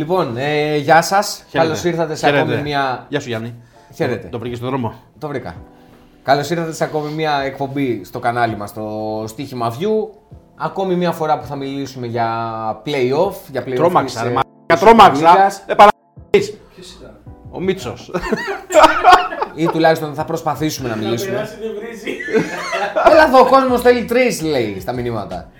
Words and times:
Λοιπόν, 0.00 0.36
ε, 0.36 0.76
γεια 0.76 1.02
σας. 1.02 1.44
Καλώς 1.52 1.84
ήρθατε 1.84 2.14
σε 2.14 2.26
Χαίρετε. 2.26 2.42
ακόμη 2.42 2.62
μια. 2.62 3.06
Γεια 3.08 3.20
σου 3.20 3.28
Γιάννη. 3.28 3.54
Χαίρετε. 3.94 4.28
Το 4.28 4.38
βρήκες 4.38 4.58
στον 4.58 4.68
δρόμο; 4.70 4.94
Το 5.18 5.28
βρήκα. 5.28 5.54
Καλώς 6.22 6.50
ήρθατε 6.50 6.72
σε 6.72 6.84
ακόμη 6.84 7.12
μια 7.12 7.40
εκπομπή 7.44 8.04
στο 8.04 8.18
κανάλι 8.18 8.56
μας, 8.56 8.72
το 8.72 9.24
Στίχημα 9.26 9.72
View. 9.72 10.08
Ακόμη 10.56 10.94
μια 10.94 11.12
φορά 11.12 11.38
που 11.38 11.46
θα 11.46 11.56
μιλήσουμε 11.56 12.06
για 12.06 12.26
playoff. 12.86 13.34
Για 13.50 13.64
playoff 13.66 13.74
Τρόμαξα, 13.74 14.20
της, 14.20 14.22
ρε 14.22 14.28
ε, 14.28 14.32
μα. 14.32 14.40
της 14.66 14.80
Τρόμαξα. 14.80 15.34
Superligas. 15.36 15.62
Ε, 15.66 15.74
παρα***εις. 15.74 16.56
Ο 17.50 17.60
Μίτσος. 17.60 18.10
Ή 19.54 19.66
τουλάχιστον 19.66 20.14
θα 20.14 20.24
προσπαθήσουμε 20.24 20.88
να 20.88 20.96
μιλήσουμε. 20.96 21.32
περάσει 21.32 21.54
δεν 21.60 21.70
βρίζει. 21.78 22.16
Έλα 23.10 23.26
εδώ, 23.26 23.40
ο 23.40 23.46
κόσμος 23.46 23.80
θέλει 23.80 24.04
τρεις, 24.04 24.42
λέει 24.42 24.80
στα 24.80 24.92
μηνύματα. 24.92 25.50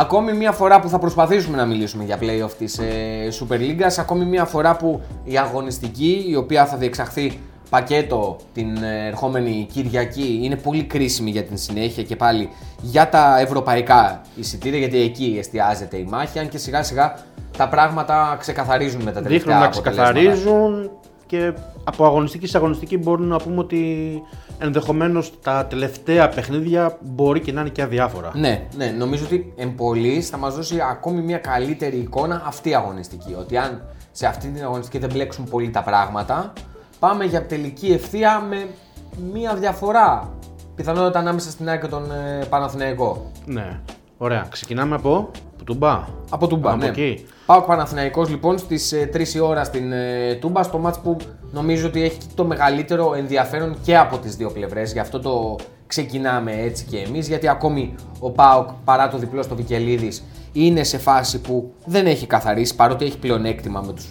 Ακόμη 0.00 0.32
μια 0.32 0.52
φορά 0.52 0.80
που 0.80 0.88
θα 0.88 0.98
προσπαθήσουμε 0.98 1.56
να 1.56 1.64
μιλήσουμε 1.64 2.04
για 2.04 2.18
playoff 2.20 2.50
της 2.58 2.78
ε, 2.78 3.28
Super 3.40 3.54
League, 3.54 3.82
ακόμη 3.98 4.24
μια 4.24 4.44
φορά 4.44 4.76
που 4.76 5.00
η 5.24 5.38
αγωνιστική, 5.38 6.24
η 6.28 6.36
οποία 6.36 6.66
θα 6.66 6.76
διεξαχθεί 6.76 7.38
πακέτο 7.70 8.36
την 8.54 8.76
ε, 8.82 9.06
ερχόμενη 9.06 9.66
Κυριακή, 9.72 10.40
είναι 10.42 10.56
πολύ 10.56 10.84
κρίσιμη 10.84 11.30
για 11.30 11.42
την 11.42 11.56
συνέχεια 11.56 12.02
και 12.02 12.16
πάλι 12.16 12.48
για 12.80 13.08
τα 13.08 13.38
ευρωπαϊκά 13.40 14.20
εισιτήρια, 14.36 14.78
γιατί 14.78 15.00
εκεί 15.00 15.36
εστιάζεται 15.38 15.96
η 15.96 16.06
μάχη, 16.10 16.38
αν 16.38 16.48
και 16.48 16.58
σιγά 16.58 16.82
σιγά 16.82 17.14
τα 17.56 17.68
πράγματα 17.68 18.36
ξεκαθαρίζουν 18.38 19.02
με 19.02 19.12
τα 19.12 19.22
τελευταία 19.22 19.38
Δείχνουν 19.38 19.58
να 19.58 19.64
αποτελέσματα. 19.64 20.12
ξεκαθαρίζουν 20.12 20.90
και 21.26 21.52
από 21.88 22.04
αγωνιστική 22.04 22.46
σε 22.46 22.56
αγωνιστική 22.56 22.98
μπορούμε 22.98 23.26
να 23.26 23.38
πούμε 23.38 23.58
ότι 23.58 24.22
ενδεχομένως 24.58 25.32
τα 25.42 25.66
τελευταία 25.66 26.28
παιχνίδια 26.28 26.98
μπορεί 27.00 27.40
και 27.40 27.52
να 27.52 27.60
είναι 27.60 27.70
και 27.70 27.82
αδιάφορα. 27.82 28.30
Ναι, 28.34 28.66
ναι, 28.76 28.86
νομίζω 28.86 29.24
ότι 29.24 29.52
εν 29.56 29.74
πολλής 29.74 30.28
θα 30.28 30.36
μας 30.36 30.54
δώσει 30.54 30.80
ακόμη 30.90 31.20
μια 31.20 31.38
καλύτερη 31.38 31.96
εικόνα 31.96 32.42
αυτή 32.46 32.68
η 32.68 32.74
αγωνιστική. 32.74 33.36
Ότι 33.38 33.56
αν 33.56 33.82
σε 34.12 34.26
αυτή 34.26 34.48
την 34.48 34.64
αγωνιστική 34.64 34.98
δεν 34.98 35.10
μπλέξουν 35.12 35.44
πολύ 35.44 35.70
τα 35.70 35.82
πράγματα, 35.82 36.52
πάμε 36.98 37.24
για 37.24 37.46
τελική 37.46 37.86
ευθεία 37.86 38.40
με 38.48 38.66
μια 39.32 39.54
διαφορά. 39.54 40.32
Πιθανότητα 40.74 41.18
ανάμεσα 41.18 41.50
στην 41.50 41.68
ΑΕΚ 41.68 41.80
και 41.80 41.86
τον 41.86 42.10
ε, 42.10 42.44
Παναθηναϊκό. 42.48 43.30
Ναι. 43.44 43.80
Ωραία. 44.16 44.46
Ξεκινάμε 44.50 44.94
από 44.94 45.30
Τούμπα. 45.64 46.04
Από 46.30 46.46
Τούμπα, 46.46 46.70
Από 46.70 46.78
ναι. 46.78 46.86
εκεί. 46.86 47.24
Πάω 47.46 47.60
Παναθηναϊκός 47.62 48.28
λοιπόν 48.28 48.58
στις 48.58 48.92
ε, 48.92 49.10
3 49.14 49.34
η 49.34 49.38
ώρα 49.38 49.64
στην 49.64 49.92
ε, 49.92 50.34
Τούμπα, 50.40 50.62
στο 50.62 50.78
μάτς 50.78 50.98
που 51.00 51.16
νομίζω 51.52 51.86
ότι 51.86 52.02
έχει 52.02 52.18
το 52.34 52.44
μεγαλύτερο 52.44 53.14
ενδιαφέρον 53.14 53.76
και 53.84 53.96
από 53.98 54.18
τις 54.18 54.36
δύο 54.36 54.50
πλευρές. 54.50 54.92
Γι' 54.92 54.98
αυτό 54.98 55.20
το 55.20 55.56
ξεκινάμε 55.86 56.52
έτσι 56.52 56.84
και 56.84 56.96
εμείς, 56.98 57.28
γιατί 57.28 57.48
ακόμη 57.48 57.94
ο 58.20 58.30
ΠΑΟΚ 58.30 58.68
παρά 58.84 59.08
το 59.08 59.18
διπλό 59.18 59.42
στο 59.42 59.54
Βικελίδης 59.54 60.24
είναι 60.52 60.82
σε 60.82 60.98
φάση 60.98 61.40
που 61.40 61.72
δεν 61.84 62.06
έχει 62.06 62.26
καθαρίσει, 62.26 62.74
παρότι 62.74 63.04
έχει 63.04 63.18
πλεονέκτημα 63.18 63.80
με 63.86 63.92
τους 63.92 64.06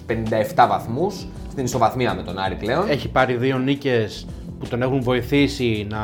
57 0.55 0.65
βαθμούς, 0.69 1.27
στην 1.51 1.63
ισοβαθμία 1.65 2.13
με 2.13 2.23
τον 2.23 2.37
Άρη 2.37 2.55
πλέον. 2.55 2.89
Έχει 2.89 3.09
πάρει 3.09 3.35
δύο 3.35 3.57
νίκες 3.57 4.25
που 4.59 4.67
τον 4.67 4.81
έχουν 4.81 5.01
βοηθήσει 5.01 5.87
να 5.89 5.99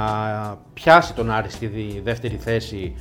πιάσει 0.73 1.13
τον 1.13 1.31
Άρη 1.31 1.49
στη 1.49 1.65
δι- 1.67 2.01
δεύτερη 2.03 2.35
θέση 2.35 2.95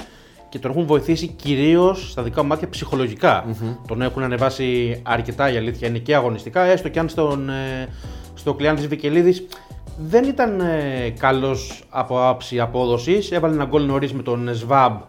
και 0.53 0.59
τον 0.59 0.71
έχουν 0.71 0.87
βοηθήσει 0.87 1.27
κυρίως 1.27 2.11
στα 2.11 2.23
δικά 2.23 2.43
μου 2.43 2.49
μάτια 2.49 2.69
ψυχολογικα 2.69 3.45
Τον 3.87 4.03
έχουν 4.03 4.23
ανεβάσει 4.23 5.01
αρκετά 5.03 5.53
η 5.53 5.57
αλήθεια 5.57 5.89
είναι 5.89 5.99
και 5.99 6.15
αγωνιστικά, 6.15 6.63
έστω 6.63 6.89
και 6.89 6.99
αν 6.99 7.09
στον, 7.09 7.49
ε, 7.49 7.89
στο 8.35 8.55
κλειάν 8.55 8.77
της 8.77 8.87
Βικελίδης 8.87 9.47
δεν 9.99 10.25
ήταν 10.25 10.61
ε, 10.61 11.11
καλός 11.19 11.85
από 11.89 12.29
άψη 12.29 12.61
απόδοσης. 12.61 13.31
Έβαλε 13.31 13.55
ένα 13.55 13.65
γκολ 13.65 13.87
νωρίς 13.87 14.13
με 14.13 14.23
τον 14.23 14.55
Σβάμπ. 14.55 15.01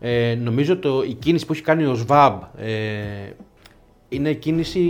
Ε, 0.00 0.34
νομίζω 0.34 0.76
το, 0.78 1.02
η 1.02 1.12
κίνηση 1.14 1.46
που 1.46 1.52
έχει 1.52 1.62
κάνει 1.62 1.84
ο 1.84 1.94
Σβάμπ 1.94 2.42
ε, 2.56 2.70
είναι 4.12 4.32
κίνηση 4.32 4.80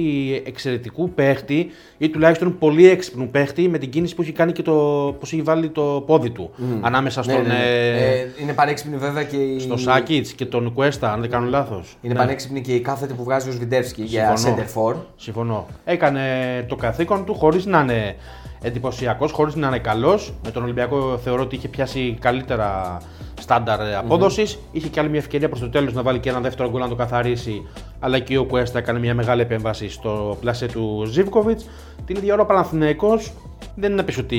εξαιρετικού 0.46 1.10
παίχτη 1.10 1.70
ή 1.98 2.08
τουλάχιστον 2.08 2.58
πολύ 2.58 2.88
έξυπνου 2.88 3.28
παίχτη 3.28 3.68
με 3.68 3.78
την 3.78 3.90
κίνηση 3.90 4.14
που 4.14 4.22
έχει 4.22 4.32
κάνει 4.32 4.52
και 4.52 4.62
το 4.62 4.72
πώς 5.20 5.32
έχει 5.32 5.42
βάλει 5.42 5.68
το 5.68 6.02
πόδι 6.06 6.30
του 6.30 6.50
ανάμεσα 6.80 7.22
Ναι, 7.26 7.32
στον, 7.32 7.42
ναι, 7.46 7.48
ναι. 7.48 7.54
ε, 7.64 8.18
Ε, 8.20 8.26
είναι 8.42 8.52
πανέξυπνη 8.52 8.96
βέβαια 8.96 9.22
και 9.22 9.36
η... 9.36 9.58
στο 9.60 9.76
Σάκιτς 9.76 10.32
και 10.32 10.44
τον 10.46 10.72
Κουέστα, 10.72 11.12
αν 11.12 11.20
δεν 11.20 11.30
κάνω 11.30 11.46
λάθος. 11.48 11.96
Είναι 12.02 12.12
Ναι, 12.12 12.18
πανέξυπνη 12.18 12.60
και 12.60 12.74
η 12.74 12.80
κάθετη 12.80 13.14
που 13.14 13.24
βγάζει 13.24 13.48
ο 13.48 13.52
Σβιντεύσκι 13.52 14.02
για 14.02 14.36
Συμφωνώ. 14.36 14.64
center 14.64 14.92
for. 14.92 14.96
Συμφωνώ. 15.16 15.66
Έκανε 15.84 16.20
το 16.68 16.76
καθήκον 16.76 17.24
του 17.24 17.34
χωρίς 17.34 17.66
να 17.66 17.80
είναι 17.80 18.16
εντυπωσιακός, 18.62 19.32
χωρίς 19.32 19.54
να 19.54 19.66
είναι 19.66 19.78
καλός. 19.78 20.32
Με 20.44 20.50
τον 20.50 20.62
Ολυμπιακό 20.62 21.18
θεωρώ 21.24 21.42
ότι 21.42 21.56
είχε 21.56 21.68
πιάσει 21.68 22.16
καλύτερα 22.20 22.98
στάνταρ 23.40 23.80
απόδοσης. 23.96 24.58
Είχε 24.72 24.88
και 24.88 25.00
άλλη 25.00 25.08
μια 25.08 25.18
ευκαιρία 25.18 25.48
προς 25.48 25.60
το 25.60 25.68
τέλος 25.68 25.92
να 25.92 26.02
βάλει 26.02 26.18
και 26.18 26.28
ένα 26.28 26.40
δεύτερο 26.40 26.70
γκολ 26.70 26.80
να 26.80 26.88
το 26.88 26.94
καθαρίσει. 26.94 27.66
Αλλά 28.00 28.18
και 28.18 28.38
ο 28.38 28.44
Κουέστα 28.44 28.78
έκανε 28.78 28.98
μια 28.98 29.14
μεγάλη 29.14 29.40
επέμβαση 29.40 29.90
στο 29.90 30.36
πλασέ 30.40 30.66
του 30.66 31.04
Ζίβκοβιτ. 31.06 31.60
Την 32.04 32.16
ίδια 32.16 32.32
ώρα 32.32 32.42
ο 32.42 32.46
Παναθηναϊκός 32.46 33.32
δεν 33.74 33.90
είναι 33.92 34.00
να 34.00 34.04
πει 34.04 34.20
ότι 34.20 34.36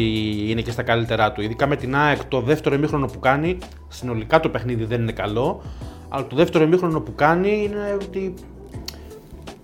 είναι 0.47 0.61
και 0.61 0.71
στα 0.71 0.83
καλύτερά 0.83 1.31
του. 1.31 1.41
Ειδικά 1.41 1.67
με 1.67 1.75
την 1.75 1.95
ΑΕΚ 1.95 2.25
το 2.25 2.41
δεύτερο 2.41 2.75
ημίχρονο 2.75 3.05
που 3.05 3.19
κάνει, 3.19 3.57
συνολικά 3.87 4.39
το 4.39 4.49
παιχνίδι 4.49 4.83
δεν 4.83 5.01
είναι 5.01 5.11
καλό. 5.11 5.61
Αλλά 6.09 6.27
το 6.27 6.35
δεύτερο 6.35 6.63
ημίχρονο 6.63 6.99
που 7.01 7.15
κάνει 7.15 7.63
είναι 7.63 7.97
ότι 8.03 8.33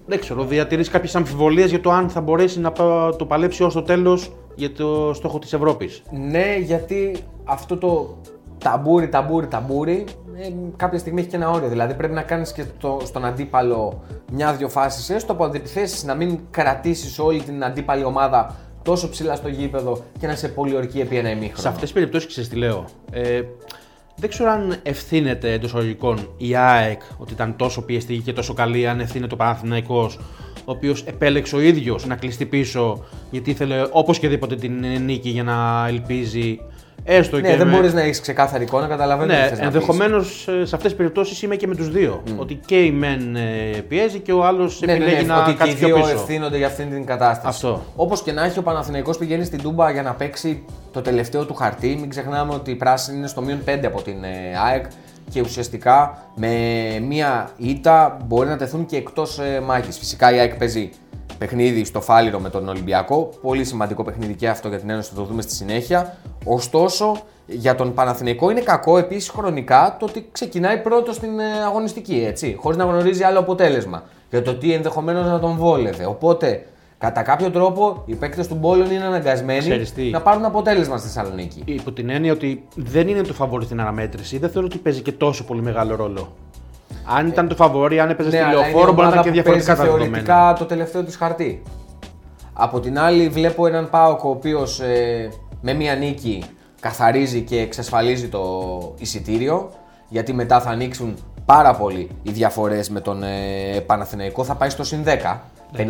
δεν 0.06 0.20
ξέρω, 0.20 0.44
διατηρήσει 0.44 0.90
κάποιες 0.92 1.16
αμφιβολίες 1.16 1.70
για 1.70 1.82
το 1.82 1.92
αν 1.92 2.10
θα 2.10 2.22
μπορέσει 2.22 2.60
να 2.60 2.72
πα- 2.72 3.16
το 3.16 3.26
παλέψει 3.26 3.64
ως 3.64 3.74
το 3.74 3.82
τέλος 3.82 4.32
για 4.56 4.72
το 4.72 5.12
στόχο 5.14 5.40
της 5.40 5.54
Ευρώπης. 5.54 6.02
Ναι, 6.12 6.56
γιατί 6.60 7.18
αυτό 7.44 7.78
το 7.78 8.18
ταμπούρι, 8.58 9.10
ταμπούρι, 9.10 9.48
ταμπούρι 9.48 10.06
ε, 10.40 10.54
κάποια 10.76 11.00
στιγμή 11.00 11.20
έχει 11.20 11.30
και 11.30 11.36
ένα 11.36 11.50
όριο. 11.50 11.68
Δηλαδή 11.68 11.94
πρέπει 11.94 12.14
να 12.14 12.22
κάνεις 12.22 12.52
και 12.52 12.64
το, 12.80 13.02
στον 13.06 13.26
αντίπαλο 13.26 14.04
μια-δυο 14.32 14.70
φάσεις 14.70 15.10
έστω 15.10 15.32
από 15.32 15.44
αντιπιθέσεις, 15.44 16.04
να 16.04 16.16
μην 16.16 16.40
κρατήσεις 16.52 17.20
όλη 17.20 17.42
την 17.42 17.64
αντίπαλη 17.64 18.04
ομάδα 18.04 18.56
τόσο 18.84 19.10
ψηλά 19.10 19.36
στο 19.36 19.48
γήπεδο 19.48 20.04
και 20.20 20.28
να 20.28 20.36
σε 20.36 20.48
πολιορκεί 20.48 21.00
επί 21.00 21.18
ένα 21.18 21.30
ημίχρονο. 21.30 21.62
Σε 21.62 21.68
αυτές 21.68 21.84
τις 21.84 21.92
περιπτώσεις, 21.92 22.28
ξέρεις 22.28 22.50
τι 22.50 22.56
λέω. 22.56 22.86
Ε, 23.12 23.42
δεν 24.16 24.30
ξέρω 24.30 24.50
αν 24.50 24.76
ευθύνεται 24.84 25.52
εντός 25.52 25.70
εισαγωγικών 25.70 26.30
η 26.38 26.56
ΑΕΚ 26.56 27.02
ότι 27.18 27.34
ήταν 27.34 27.56
τόσο 27.56 27.82
πιεστική 27.82 28.22
και 28.22 28.34
τόσο 28.34 28.54
καλή, 28.54 28.88
αν 28.88 29.00
ευθύνεται 29.00 29.34
ο 29.34 29.38
Παναθηναϊκός 29.38 30.20
ο 30.66 30.72
οποίος 30.72 31.04
επέλεξε 31.04 31.56
ο 31.56 31.60
ίδιος 31.60 32.06
να 32.06 32.16
κλειστεί 32.16 32.46
πίσω 32.46 33.04
γιατί 33.32 33.50
ήθελε 33.50 33.88
οπωσδήποτε 33.92 34.56
την 34.56 34.86
νίκη 35.04 35.30
για 35.30 35.44
να 35.44 35.88
ελπίζει 35.88 36.60
έστω 37.04 37.36
ναι, 37.40 37.50
και. 37.50 37.56
δεν 37.58 37.68
με- 37.68 37.74
μπορείς 37.76 37.94
να 37.94 38.02
έχεις 38.02 38.22
ξεκάθαρη 38.22 38.64
εικόνα, 38.64 38.88
καταλαβαίνω 38.88 39.34
τι 39.34 39.40
Ναι, 39.40 39.42
θες 39.48 39.50
να 39.52 39.56
πεις. 39.58 39.66
ενδεχομένως 39.66 40.42
σε 40.44 40.62
αυτές 40.62 40.82
τις 40.82 40.96
περιπτώσεις 40.96 41.42
είμαι 41.42 41.56
και 41.56 41.68
με 41.68 41.76
τους 41.76 41.90
δύο. 41.92 42.24
Ότι 42.38 42.60
και 42.66 42.84
η 42.84 42.92
μεν 42.92 43.36
ε, 43.36 43.42
πιέζει 43.88 44.20
και 44.20 44.32
ο 44.32 44.46
άλλος 44.46 44.80
Ναι, 44.82 44.86
ναι, 44.94 44.94
επιλέγει 45.04 45.26
ναι, 45.26 45.34
να 45.34 45.36
ότι 45.38 45.46
και 45.46 45.52
οι 45.52 45.56
κάτσει 45.56 45.76
πιο 45.76 45.88
δύο 45.88 45.96
πίσω. 45.96 46.10
ευθύνονται 46.10 46.58
για 46.58 46.68
αυτήν 46.68 46.90
την 46.90 47.06
κατάσταση. 47.06 47.48
Αυτό. 47.48 47.84
Όπως 47.96 48.22
και 48.22 48.32
να 48.32 48.44
έχει, 48.46 48.60
ο 48.60 48.62
Παναθηναϊκός 48.62 49.18
πηγαίνει 49.18 49.44
στην 49.44 49.62
Τούμπα 49.62 49.92
για 49.92 50.02
να 50.02 50.14
παίξει 50.14 50.64
το 50.94 51.02
τελευταίο 51.02 51.46
του 51.46 51.54
χαρτί. 51.54 51.98
Μην 52.00 52.10
ξεχνάμε 52.10 52.54
ότι 52.54 52.72
η 52.72 52.76
πράσινη 52.76 53.18
είναι 53.18 53.28
στο 53.28 53.42
μείον 53.42 53.60
5 53.66 53.86
από 53.86 54.02
την 54.02 54.24
ε, 54.24 54.58
ΑΕΚ 54.68 54.86
και 55.30 55.42
ουσιαστικά 55.42 56.18
με 56.36 56.50
μία 57.08 57.50
ήττα 57.58 58.18
μπορεί 58.26 58.50
να 58.50 58.58
τεθούν 58.58 58.86
και 58.86 58.96
εκτός 58.98 59.40
ε, 59.40 59.60
μάχης. 59.66 59.98
Φυσικά 59.98 60.36
η 60.36 60.40
ΑΕΚ 60.40 60.56
παίζει 60.56 60.90
παιχνίδι 61.38 61.84
στο 61.84 62.02
Φάληρο 62.02 62.40
με 62.40 62.50
τον 62.50 62.70
Ολυμπιακό. 62.70 63.30
Πολύ 63.42 63.64
σημαντικό 63.64 64.04
παιχνίδι 64.04 64.34
και 64.34 64.50
αυτό 64.50 64.68
για 64.68 64.80
την 64.80 64.90
Ένωση, 64.90 65.10
θα 65.10 65.16
το 65.16 65.24
δούμε 65.24 65.42
στη 65.42 65.54
συνέχεια. 65.54 66.18
Ωστόσο, 66.46 67.18
για 67.46 67.76
τον 67.76 67.94
Παναθηναϊκό 67.94 68.50
είναι 68.50 68.62
κακό 68.62 68.98
επίσης 68.98 69.30
χρονικά 69.30 69.96
το 70.00 70.06
ότι 70.06 70.30
ξεκινάει 70.32 70.78
πρώτο 70.82 71.14
στην 71.14 71.40
ε, 71.40 71.64
αγωνιστική, 71.66 72.24
έτσι, 72.28 72.58
χωρίς 72.60 72.78
να 72.78 72.84
γνωρίζει 72.84 73.24
άλλο 73.24 73.40
αποτέλεσμα. 73.40 74.04
Για 74.30 74.42
το 74.42 74.56
τι 74.56 74.74
ενδεχομένως 74.74 75.26
να 75.26 75.40
τον 75.40 75.56
βόλευε. 75.58 76.06
Οπότε, 76.06 76.66
κατά 76.98 77.22
κάποιο 77.22 77.52
τρόπο, 77.52 78.04
οι 78.06 78.16
παίκτες 78.16 78.48
του 78.48 78.56
Μπόλων 78.56 78.92
είναι 78.92 79.04
αναγκασμένοι 79.04 79.60
Ξέρεις 79.60 79.94
τι; 79.94 80.10
να 80.10 80.22
πάρουν 80.22 80.46
αποτέλεσμα 80.46 80.98
στη 80.98 81.08
Θεσσαλονίκη. 81.08 81.62
Υπό 81.66 81.92
την 81.92 82.10
έννοια 82.10 82.32
ότι 82.32 82.68
δεν 82.76 83.08
είναι 83.08 83.22
το 83.22 83.34
φαβόρι 83.34 83.66
στην 83.66 83.82
αναμέτρηση, 83.82 84.38
δεν 84.38 84.50
θεωρώ 84.50 84.68
ότι 84.68 84.78
παίζει 84.78 85.02
και 85.02 85.12
τόσο 85.12 85.44
πολύ 85.44 85.62
μεγάλο 85.62 85.96
ρόλο. 85.96 86.36
Αν 87.08 87.28
ήταν 87.28 87.48
το 87.48 87.56
φαβόρι, 87.56 88.00
αν 88.00 88.10
έπαιζε 88.10 88.30
στη 88.30 88.38
Ναι, 88.38 88.46
αλλά 88.46 88.54
είναι 88.54 88.68
η 88.68 88.72
λεωφόρο, 88.72 88.94
μπορεί 88.94 89.08
να 89.08 89.08
ομάδα 89.08 89.20
ήταν 89.22 89.34
και 89.34 89.42
που 89.42 89.50
παίζει 89.50 89.66
διαφορετικά 89.66 89.76
τα 89.76 89.84
δεδομένα. 89.84 90.24
θεωρητικά 90.24 90.56
το 90.60 90.66
τελευταίο 90.66 91.04
της 91.04 91.16
χαρτί. 91.16 91.64
Από 92.54 92.80
την 92.80 93.00
άλλη, 93.00 93.30
βλέπω 93.30 93.68
έναν 93.68 93.90
Πάοκ 93.90 94.24
ο 94.24 94.30
οποίος 94.30 94.82
με 95.62 95.74
μία 95.74 95.96
νίκη 95.96 96.44
καθαρίζει 96.80 97.42
και 97.42 97.60
εξασφαλίζει 97.60 98.28
το 98.28 98.44
εισιτήριο. 98.98 99.70
Γιατί 100.10 100.34
μετά 100.34 100.62
θα 100.62 100.70
ανοίξουν 100.70 101.16
πάρα 101.46 101.74
πολύ 101.76 102.10
οι 102.24 102.32
διαφορές 102.32 102.90
με 102.90 103.00
τον 103.00 103.24
ε, 103.24 103.80
Παναθηναϊκό. 103.86 104.44
Θα 104.44 104.56
πάει 104.56 104.70
στο 104.70 104.84
συν 104.84 105.04
10. 105.06 105.38
57-50. 105.78 105.82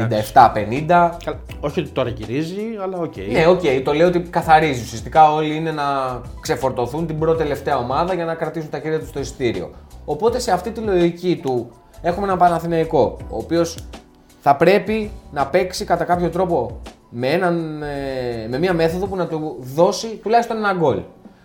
Καλά, 0.88 1.12
Όχι 1.60 1.80
ότι 1.80 1.90
τώρα 1.90 2.10
γυρίζει, 2.10 2.62
αλλά 2.84 2.98
οκ. 2.98 3.14
Ναι, 3.32 3.48
οκ, 3.48 3.62
το 3.84 3.94
λέω 3.94 4.08
ότι 4.08 4.20
καθαρίζει. 4.20 4.82
Ουσιαστικά 4.82 5.34
όλοι 5.34 5.56
είναι 5.56 5.72
να 5.72 5.84
ξεφορτωθούν 6.42 7.08
την 7.08 7.20
πρώτη 7.20 7.38
τελευταία 7.38 7.78
ομάδα 7.78 8.14
για 8.14 8.26
να 8.26 8.34
κρατήσουν 8.34 8.70
τα 8.70 8.80
χέρια 8.80 9.00
τους 9.00 9.08
στο 9.08 9.20
εισιτήριο. 9.20 9.70
Οπότε 10.10 10.40
σε 10.40 10.52
αυτή 10.52 10.72
τη 10.72 10.80
λογική 10.80 11.40
του 11.44 11.72
έχουμε 12.02 12.26
έναν 12.26 12.38
Παναθηναϊκό, 12.38 13.18
ο 13.30 13.38
οποίος 13.38 13.78
θα 14.42 14.56
πρέπει 14.56 15.12
να 15.32 15.48
παίξει 15.48 15.86
κατά 15.86 16.04
κάποιο 16.04 16.30
τρόπο 16.30 16.82
με, 17.10 17.28
έναν, 17.28 17.84
ε, 17.84 18.48
με 18.48 18.58
μια 18.58 18.74
μέθοδο 18.74 19.08
που 19.08 19.16
να 19.16 19.28
του 19.28 19.56
δώσει 19.60 20.08
τουλάχιστον 20.08 20.58
ένα 20.58 20.74
γκολ. 20.74 21.02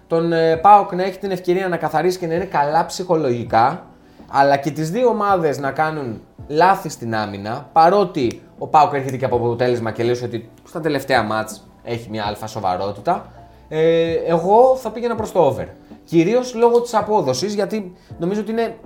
Τον 0.06 0.32
ε, 0.32 0.56
Πάοκ 0.56 0.92
να 0.92 1.02
έχει 1.02 1.18
την 1.18 1.30
ευκαιρία 1.30 1.68
να 1.68 1.76
καθαρίσει 1.76 2.18
και 2.18 2.26
να 2.26 2.34
είναι 2.34 2.44
καλά 2.44 2.86
ψυχολογικά 2.86 3.86
αλλά 4.30 4.56
και 4.56 4.70
τις 4.70 4.90
δύο 4.90 5.08
ομάδες 5.08 5.58
να 5.58 5.70
κάνουν 5.70 6.20
λάθη 6.48 6.88
στην 6.88 7.14
άμυνα, 7.14 7.68
παρότι 7.72 8.42
ο 8.58 8.66
Πάουκ 8.66 8.94
έρχεται 8.94 9.16
και 9.16 9.24
από 9.24 9.36
αποτέλεσμα 9.36 9.90
και 9.90 10.02
λέει 10.02 10.20
ότι 10.24 10.50
στα 10.68 10.80
τελευταία 10.80 11.22
μάτς 11.22 11.68
έχει 11.82 12.10
μια 12.10 12.24
αλφα 12.26 12.46
σοβαρότητα, 12.46 13.26
ε, 13.68 14.12
εγώ 14.12 14.76
θα 14.76 14.90
πήγαινα 14.90 15.14
προς 15.14 15.32
το 15.32 15.40
over. 15.40 15.66
Κυρίως 16.12 16.54
λόγω 16.54 16.80
της 16.80 16.94
απόδοσης, 16.94 17.54
γιατί 17.54 17.92
νομίζω 18.18 18.40
ότι 18.40 18.50
είναι 18.50 18.76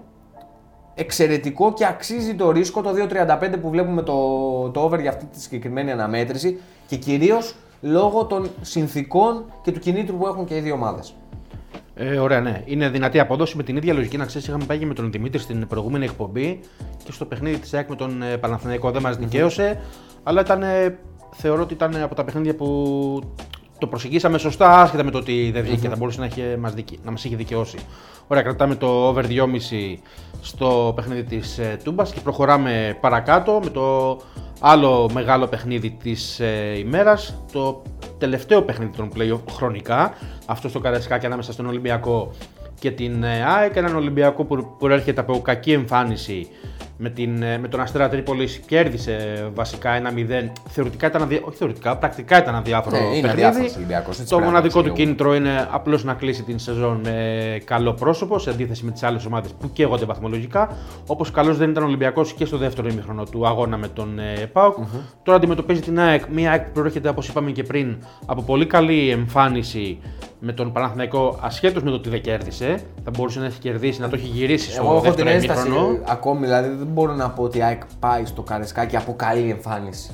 εξαιρετικό 0.94 1.72
και 1.72 1.86
αξίζει 1.86 2.34
το 2.34 2.50
ρίσκο 2.50 2.80
το 2.80 2.90
2.35 3.10 3.54
που 3.60 3.70
βλέπουμε 3.70 4.02
το, 4.02 4.14
το 4.70 4.80
over 4.80 5.00
για 5.00 5.10
αυτή 5.10 5.24
τη 5.24 5.40
συγκεκριμένη 5.40 5.90
αναμέτρηση 5.90 6.60
και 6.86 6.96
κυρίως 6.96 7.54
λόγω 7.80 8.24
των 8.24 8.48
συνθήκων 8.60 9.44
και 9.62 9.72
του 9.72 9.78
κινήτρου 9.78 10.16
που 10.16 10.26
έχουν 10.26 10.44
και 10.44 10.56
οι 10.56 10.60
δύο 10.60 10.74
ομάδες. 10.74 11.14
Ε, 11.94 12.18
ωραία, 12.18 12.40
ναι. 12.40 12.62
Είναι 12.64 12.88
δυνατή 12.88 13.20
απόδοση 13.20 13.56
με 13.56 13.62
την 13.62 13.76
ίδια 13.76 13.94
λογική. 13.94 14.16
Να 14.16 14.24
ξέρεις, 14.24 14.46
είχαμε 14.46 14.64
πάει 14.64 14.78
και 14.78 14.86
με 14.86 14.94
τον 14.94 15.10
Δημήτρη 15.10 15.40
στην 15.40 15.66
προηγούμενη 15.66 16.04
εκπομπή 16.04 16.60
και 17.04 17.12
στο 17.12 17.24
παιχνίδι 17.24 17.58
της 17.58 17.74
ΑΕΚ 17.74 17.88
με 17.88 17.96
τον 17.96 18.22
ε, 18.22 18.36
Παναθηναϊκό 18.36 18.90
δεν 18.90 19.02
μας 19.02 19.16
δικαίωσε. 19.16 19.80
Αλλά 20.22 20.40
ήταν, 20.40 20.62
ε, 20.62 20.98
θεωρώ 21.30 21.62
ότι 21.62 21.74
ήταν 21.74 21.96
από 22.02 22.14
τα 22.14 22.24
παιχνίδια 22.24 22.54
που 22.54 23.20
το 23.78 23.86
προσεγγίσαμε 23.86 24.38
σωστά, 24.38 24.80
άσχετα 24.80 25.04
με 25.04 25.10
το 25.10 25.18
ότι 25.18 25.50
δεν 25.50 25.62
βγήκε, 25.62 25.88
θα 25.88 25.96
μπορούσε 25.96 26.20
να, 26.20 26.26
είχε, 26.26 26.56
μας 26.56 26.74
δικαι... 26.74 26.96
να 27.04 27.10
μας 27.10 27.24
είχε 27.24 27.36
δικαιώσει. 27.36 27.78
Ωραία, 28.26 28.42
κρατάμε 28.42 28.74
το 28.74 28.86
over 28.86 29.24
2,5 29.24 29.96
στο 30.40 30.92
παιχνίδι 30.96 31.22
της 31.22 31.58
ε, 31.58 31.78
Τούμπας 31.84 32.12
και 32.12 32.20
προχωράμε 32.20 32.98
παρακάτω 33.00 33.60
με 33.64 33.70
το 33.70 34.16
άλλο 34.60 35.10
μεγάλο 35.12 35.46
παιχνίδι 35.46 35.90
της 36.02 36.40
ε, 36.40 36.78
ημέρας, 36.78 37.34
το 37.52 37.82
τελευταίο 38.18 38.62
παιχνίδι 38.62 38.96
των 38.96 39.10
play 39.16 39.38
χρονικά, 39.50 40.12
αυτό 40.46 40.68
στο 40.68 40.80
Καραϊσκάκι 40.80 41.26
ανάμεσα 41.26 41.52
στον 41.52 41.66
Ολυμπιακό 41.66 42.30
και 42.78 42.90
την 42.90 43.22
ε, 43.22 43.44
ΑΕΚ, 43.44 43.76
έναν 43.76 43.96
Ολυμπιακό 43.96 44.44
που 44.44 44.76
προέρχεται 44.78 45.20
από 45.20 45.40
κακή 45.40 45.72
εμφάνιση 45.72 46.48
με, 46.98 47.10
την, 47.10 47.42
ε, 47.42 47.58
με 47.58 47.68
τον 47.68 47.80
Αστέρα 47.80 48.08
Τρίπολης 48.08 48.60
κέρδισε 48.66 49.46
βασικά 49.54 49.90
ένα 49.90 50.12
0. 50.16 50.50
Θεωρητικά 50.68 51.06
ήταν 51.06 51.22
αδιά... 51.22 51.40
όχι 51.44 51.56
θεωρητικά, 51.56 51.96
πρακτικά 51.96 52.38
ήταν 52.38 52.54
αδιάφορο 52.54 52.96
Ναι, 52.96 53.16
είναι 53.16 53.32
παιχνίδι. 53.34 53.72
Ολυμπιακός, 53.76 54.18
έτσι 54.18 54.30
Το 54.30 54.36
πράγμα, 54.36 54.46
μοναδικό 54.46 54.78
έτσι 54.78 54.90
του 54.90 54.94
λίγο. 54.94 54.94
κίνητρο 54.94 55.34
είναι 55.34 55.68
απλώς 55.70 56.04
να 56.04 56.14
κλείσει 56.14 56.42
την 56.42 56.58
σεζόν 56.58 57.00
με 57.04 57.60
καλό 57.64 57.92
πρόσωπο 57.92 58.38
σε 58.38 58.50
αντίθεση 58.50 58.84
με 58.84 58.90
τις 58.90 59.02
άλλες 59.02 59.24
ομάδες 59.24 59.50
που 59.60 59.72
καίγονται 59.72 60.04
βαθμολογικά. 60.04 60.76
Όπως 61.06 61.30
καλός 61.30 61.56
δεν 61.56 61.70
ήταν 61.70 61.82
ο 61.82 61.86
Ολυμπιακός 61.86 62.32
και 62.32 62.44
στο 62.44 62.56
δεύτερο 62.56 62.88
ημίχρονο 62.88 63.24
του 63.24 63.46
αγώνα 63.46 63.76
με 63.76 63.88
τον 63.88 64.18
ε, 64.18 64.46
ΠΑΟΚ. 64.52 64.76
Τώρα 65.22 65.38
αντιμετωπίζει 65.38 65.80
την 65.80 66.00
ΑΕΚ. 66.00 66.22
Μια 66.32 66.50
ΑΕΚ 66.50 66.62
που 66.64 66.72
προέρχεται, 66.72 67.08
όπως 67.08 67.28
είπαμε 67.28 67.50
και 67.50 67.62
πριν, 67.62 67.96
από 68.26 68.42
πολύ 68.42 68.66
καλή 68.66 69.10
εμφάνιση 69.10 69.98
με 70.40 70.52
τον 70.52 70.72
Παναθηναϊκό 70.72 71.38
ασχέτως 71.42 71.82
με 71.82 71.90
το 71.90 71.96
ότι 71.96 72.08
δεν 72.08 72.20
κέρδισε. 72.20 72.80
Θα 73.08 73.12
μπορούσε 73.16 73.38
να 73.40 73.46
έχει 73.46 73.58
κερδίσει, 73.58 74.00
να 74.00 74.08
το 74.08 74.16
έχει 74.16 74.26
γυρίσει 74.26 74.70
στο 74.70 74.82
Εγώ 74.82 74.90
έχω 74.92 75.00
την 75.00 75.10
δεύτερο 75.10 75.28
ένσταση 75.30 75.66
ημίχρονο. 75.66 75.98
ακόμη, 76.08 76.44
δηλαδή 76.46 76.68
δεν 76.68 76.86
μπορώ 76.86 77.12
να 77.14 77.30
πω 77.30 77.42
ότι 77.42 77.58
η 77.58 77.62
ΑΕΚ 77.62 77.82
πάει 78.00 78.24
στο 78.24 78.42
Καρεσκάκι 78.42 78.96
από 78.96 79.14
καλή 79.16 79.50
εμφάνιση. 79.50 80.10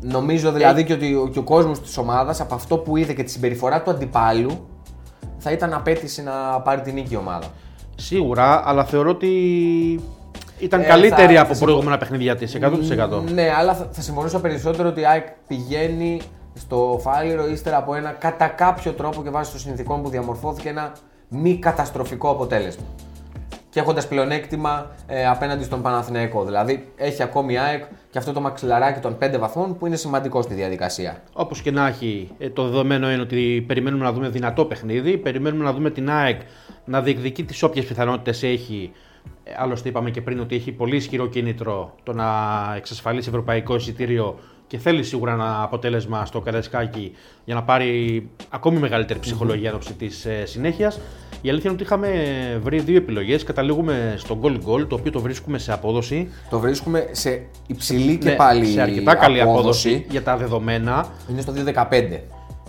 Νομίζω 0.00 0.52
δηλαδή 0.52 0.80
Ε, 0.80 0.84
και 0.84 0.92
ότι 0.92 1.14
ο, 1.14 1.28
και 1.32 1.38
ο 1.38 1.42
κόσμος 1.42 1.80
της 1.80 1.96
ομάδας 1.98 2.40
από 2.40 2.54
αυτό 2.54 2.78
που 2.78 2.96
είδε 2.96 3.12
και 3.12 3.22
τη 3.22 3.30
συμπεριφορά 3.30 3.82
του 3.82 3.90
αντιπάλου 3.90 4.68
θα 5.38 5.50
ήταν 5.52 5.72
απέτηση 5.72 6.22
να 6.22 6.60
πάρει 6.60 6.80
την 6.80 6.94
νίκη 6.94 7.12
η 7.12 7.16
ομάδα. 7.16 7.46
Σίγουρα, 7.96 8.62
αλλά 8.68 8.84
θεωρώ 8.84 9.10
ότι 9.10 9.30
ήταν 10.58 10.80
Ε, 10.80 10.84
καλύτερη 10.84 11.34
θα- 11.34 11.40
από 11.40 11.48
θα 11.48 11.54
συμφω- 11.54 11.62
προηγούμενα 11.64 11.98
παιχνίδια 11.98 12.36
της, 12.36 12.54
100%. 12.54 13.22
Ναι, 13.32 13.50
αλλά 13.58 13.74
θα, 13.74 13.88
θα 13.92 14.00
συμφωνούσα 14.00 14.40
περισσότερο 14.40 14.88
ότι 14.88 15.00
η 15.00 15.06
ΑΕΚ 15.06 15.26
πηγαίνει 15.46 16.20
στο 16.54 16.98
Φάληρο 17.02 17.48
ύστερα 17.48 17.76
από 17.76 17.94
ένα 17.94 18.10
κατά 18.10 18.46
κάποιο 18.46 18.92
τρόπο 18.92 19.22
και 19.22 19.30
βάσει 19.30 19.50
των 19.50 19.60
συνθηκών 19.60 20.02
που 20.02 20.08
διαμορφώθηκε 20.08 20.68
ένα 20.68 20.92
μη 21.34 21.56
καταστροφικό 21.58 22.30
αποτέλεσμα. 22.30 22.84
Και 23.70 23.80
έχοντας 23.80 24.08
πλεονέκτημα 24.08 24.90
ε, 25.06 25.26
απέναντι 25.26 25.64
στον 25.64 25.82
Παναθηναϊκό. 25.82 26.44
Δηλαδή 26.44 26.88
έχει 26.96 27.22
ακόμη 27.22 27.52
η 27.52 27.58
ΑΕΚ 27.58 27.84
και 28.10 28.18
αυτό 28.18 28.32
το 28.32 28.40
μαξιλαράκι 28.40 29.00
των 29.00 29.16
5 29.20 29.36
βαθμών 29.38 29.78
που 29.78 29.86
είναι 29.86 29.96
σημαντικό 29.96 30.42
στη 30.42 30.54
διαδικασία. 30.54 31.22
Όπως 31.32 31.62
και 31.62 31.70
να 31.70 31.86
έχει, 31.86 32.30
ε, 32.38 32.50
το 32.50 32.62
δεδομένο 32.62 33.10
είναι 33.10 33.22
ότι 33.22 33.64
περιμένουμε 33.66 34.04
να 34.04 34.12
δούμε 34.12 34.28
δυνατό 34.28 34.64
παιχνίδι. 34.64 35.18
Περιμένουμε 35.18 35.64
να 35.64 35.72
δούμε 35.72 35.90
την 35.90 36.10
ΑΕΚ 36.10 36.40
να 36.84 37.02
διεκδικεί 37.02 37.44
τις 37.44 37.62
όποιες 37.62 37.84
πιθανότητες 37.84 38.42
έχει. 38.42 38.92
Ε, 39.44 39.52
Άλλωστε, 39.56 39.88
είπαμε 39.88 40.10
και 40.10 40.20
πριν 40.20 40.40
ότι 40.40 40.54
έχει 40.54 40.72
πολύ 40.72 40.96
ισχυρό 40.96 41.26
κίνητρο 41.26 41.94
το 42.02 42.12
να 42.12 42.26
εξασφαλίσει 42.76 43.28
ευρωπαϊκό 43.28 43.74
εισιτήριο 43.74 44.38
και 44.74 44.80
θέλει 44.80 45.02
σίγουρα 45.02 45.32
ένα 45.32 45.62
αποτέλεσμα 45.62 46.26
στο 46.26 46.40
Καραϊσκάκι 46.40 47.12
για 47.44 47.54
να 47.54 47.62
πάρει 47.62 48.28
ακόμη 48.48 48.78
μεγαλύτερη 48.78 49.18
ψυχολογία 49.18 49.68
εν 49.68 49.74
ώψη 49.74 49.92
της 49.92 50.26
συνέχειας. 50.44 51.00
Η 51.42 51.48
αλήθεια 51.48 51.70
είναι 51.70 51.72
ότι 51.72 51.82
είχαμε 51.82 52.08
βρει 52.62 52.80
δύο 52.80 52.96
επιλογές. 52.96 53.44
Καταλήγουμε 53.44 54.14
στο 54.16 54.38
goal 54.42 54.56
goal, 54.66 54.86
το 54.88 54.94
οποίο 54.94 55.10
το 55.10 55.20
βρίσκουμε 55.20 55.58
σε 55.58 55.72
απόδοση. 55.72 56.28
Το 56.50 56.58
βρίσκουμε 56.58 57.08
σε 57.10 57.46
υψηλή 57.66 58.18
και 58.18 58.28
Ναι, 58.28 58.34
πάλι 58.34 58.66
σε 58.66 58.80
αρκετά 58.80 59.14
καλή 59.14 59.40
απόδοση 59.40 60.06
για 60.10 60.22
τα 60.22 60.36
δεδομένα. 60.36 61.06
Είναι 61.30 61.40
στο 61.40 61.52
2.15. 61.56 62.20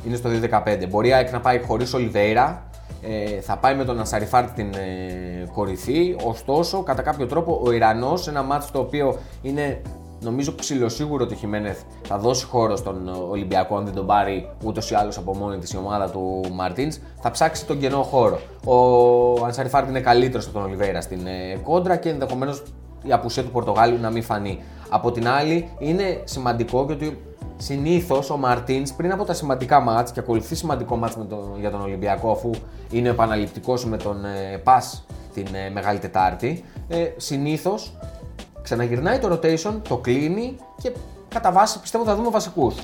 Είναι 0.05 0.15
στο 0.15 0.29
2.15. 0.51 0.85
Μπορεί 0.89 1.07
η 1.07 1.13
ΑΕΚ 1.13 1.31
να 1.31 1.39
πάει 1.39 1.59
χωρίς 1.59 1.93
Ολιβέηρα. 1.93 2.69
Ε, 3.01 3.41
θα 3.41 3.57
πάει 3.57 3.75
με 3.75 3.85
τον 3.85 3.99
Ασαριφάρτη 3.99 4.53
την 4.53 4.73
ε, 4.73 5.45
κορυφή. 5.53 6.15
Ωστόσο, 6.23 6.83
κατά 6.83 7.01
κάποιο 7.01 7.25
τρόπο, 7.25 7.61
ο 7.65 7.71
Ιρανός, 7.71 8.27
ένα 8.27 8.43
μάτσο 8.43 8.69
το 8.71 8.79
οποίο 8.79 9.19
είναι 9.41 9.81
νομίζω 10.21 10.55
ψηλοσίγουρο 10.55 11.23
ότι 11.23 11.33
ο 11.33 11.37
Χιμένεθ 11.37 11.81
θα 12.07 12.17
δώσει 12.17 12.45
χώρο 12.45 12.75
στον 12.75 13.07
Ολυμπιακό 13.29 13.77
αν 13.77 13.85
δεν 13.85 13.93
τον 13.93 14.05
πάρει 14.05 14.49
ούτως 14.63 14.91
ή 14.91 14.95
άλλως 14.95 15.17
από 15.17 15.35
μόνη 15.35 15.57
της 15.57 15.71
η 15.73 15.77
ομάδα 15.77 16.09
του 16.09 16.41
Μαρτίνς. 16.53 16.97
Θα 17.21 17.31
ψάξει 17.31 17.65
τον 17.65 17.79
κενό 17.79 18.01
χώρο. 18.01 18.39
Ο 18.65 19.45
Ανσαριφάρτη 19.45 19.89
είναι 19.89 19.99
καλύτερος 19.99 20.45
από 20.45 20.53
τον 20.53 20.63
Ολιβέηρα 20.63 21.01
στην 21.01 21.27
ε, 21.27 21.55
κόντρα 21.63 21.95
και 21.95 22.09
ενδεχομένως 22.09 22.63
η 23.03 23.11
απουσία 23.11 23.43
του 23.43 23.51
Πορτογάλιου 23.51 23.99
να 23.99 24.09
μην 24.09 24.23
φανεί. 24.23 24.59
Από 24.89 25.11
την 25.11 25.27
άλλη, 25.27 25.69
είναι 25.79 26.21
σημαντικό 26.23 26.85
και 26.85 26.93
ότι 26.93 27.19
συνήθως 27.57 28.29
ο 28.29 28.37
Μαρτίνς 28.37 28.91
πριν 28.93 29.11
από 29.11 29.23
τα 29.23 29.33
σημαντικά 29.33 29.79
μάτς 29.79 30.11
και 30.11 30.19
ακολουθεί 30.19 30.55
σημαντικό 30.55 30.95
μάτς 30.95 31.15
με 31.17 31.25
τον- 31.25 31.55
για 31.59 31.71
τον 31.71 31.81
Ολυμπιακό, 31.81 32.31
αφού 32.31 32.49
είναι 32.91 33.09
επαναληπτικός 33.09 33.85
με 33.85 33.97
τον 33.97 34.25
ε, 34.25 34.57
Πας 34.57 35.05
την 35.33 35.45
ε, 35.51 35.69
Μεγάλη 35.69 35.99
Τετάρτη, 35.99 36.63
ε, 36.87 36.97
συνήθως 37.17 37.97
ξαναγυρνάει 38.65 39.19
το 39.19 39.33
rotation, 39.33 39.73
το 39.89 39.97
κλείνει 39.97 40.55
και 40.81 40.91
κατά 41.27 41.51
βάση 41.51 41.79
πιστεύω 41.79 42.03
θα 42.03 42.15
δούμε 42.15 42.29
βασικούς. 42.29 42.75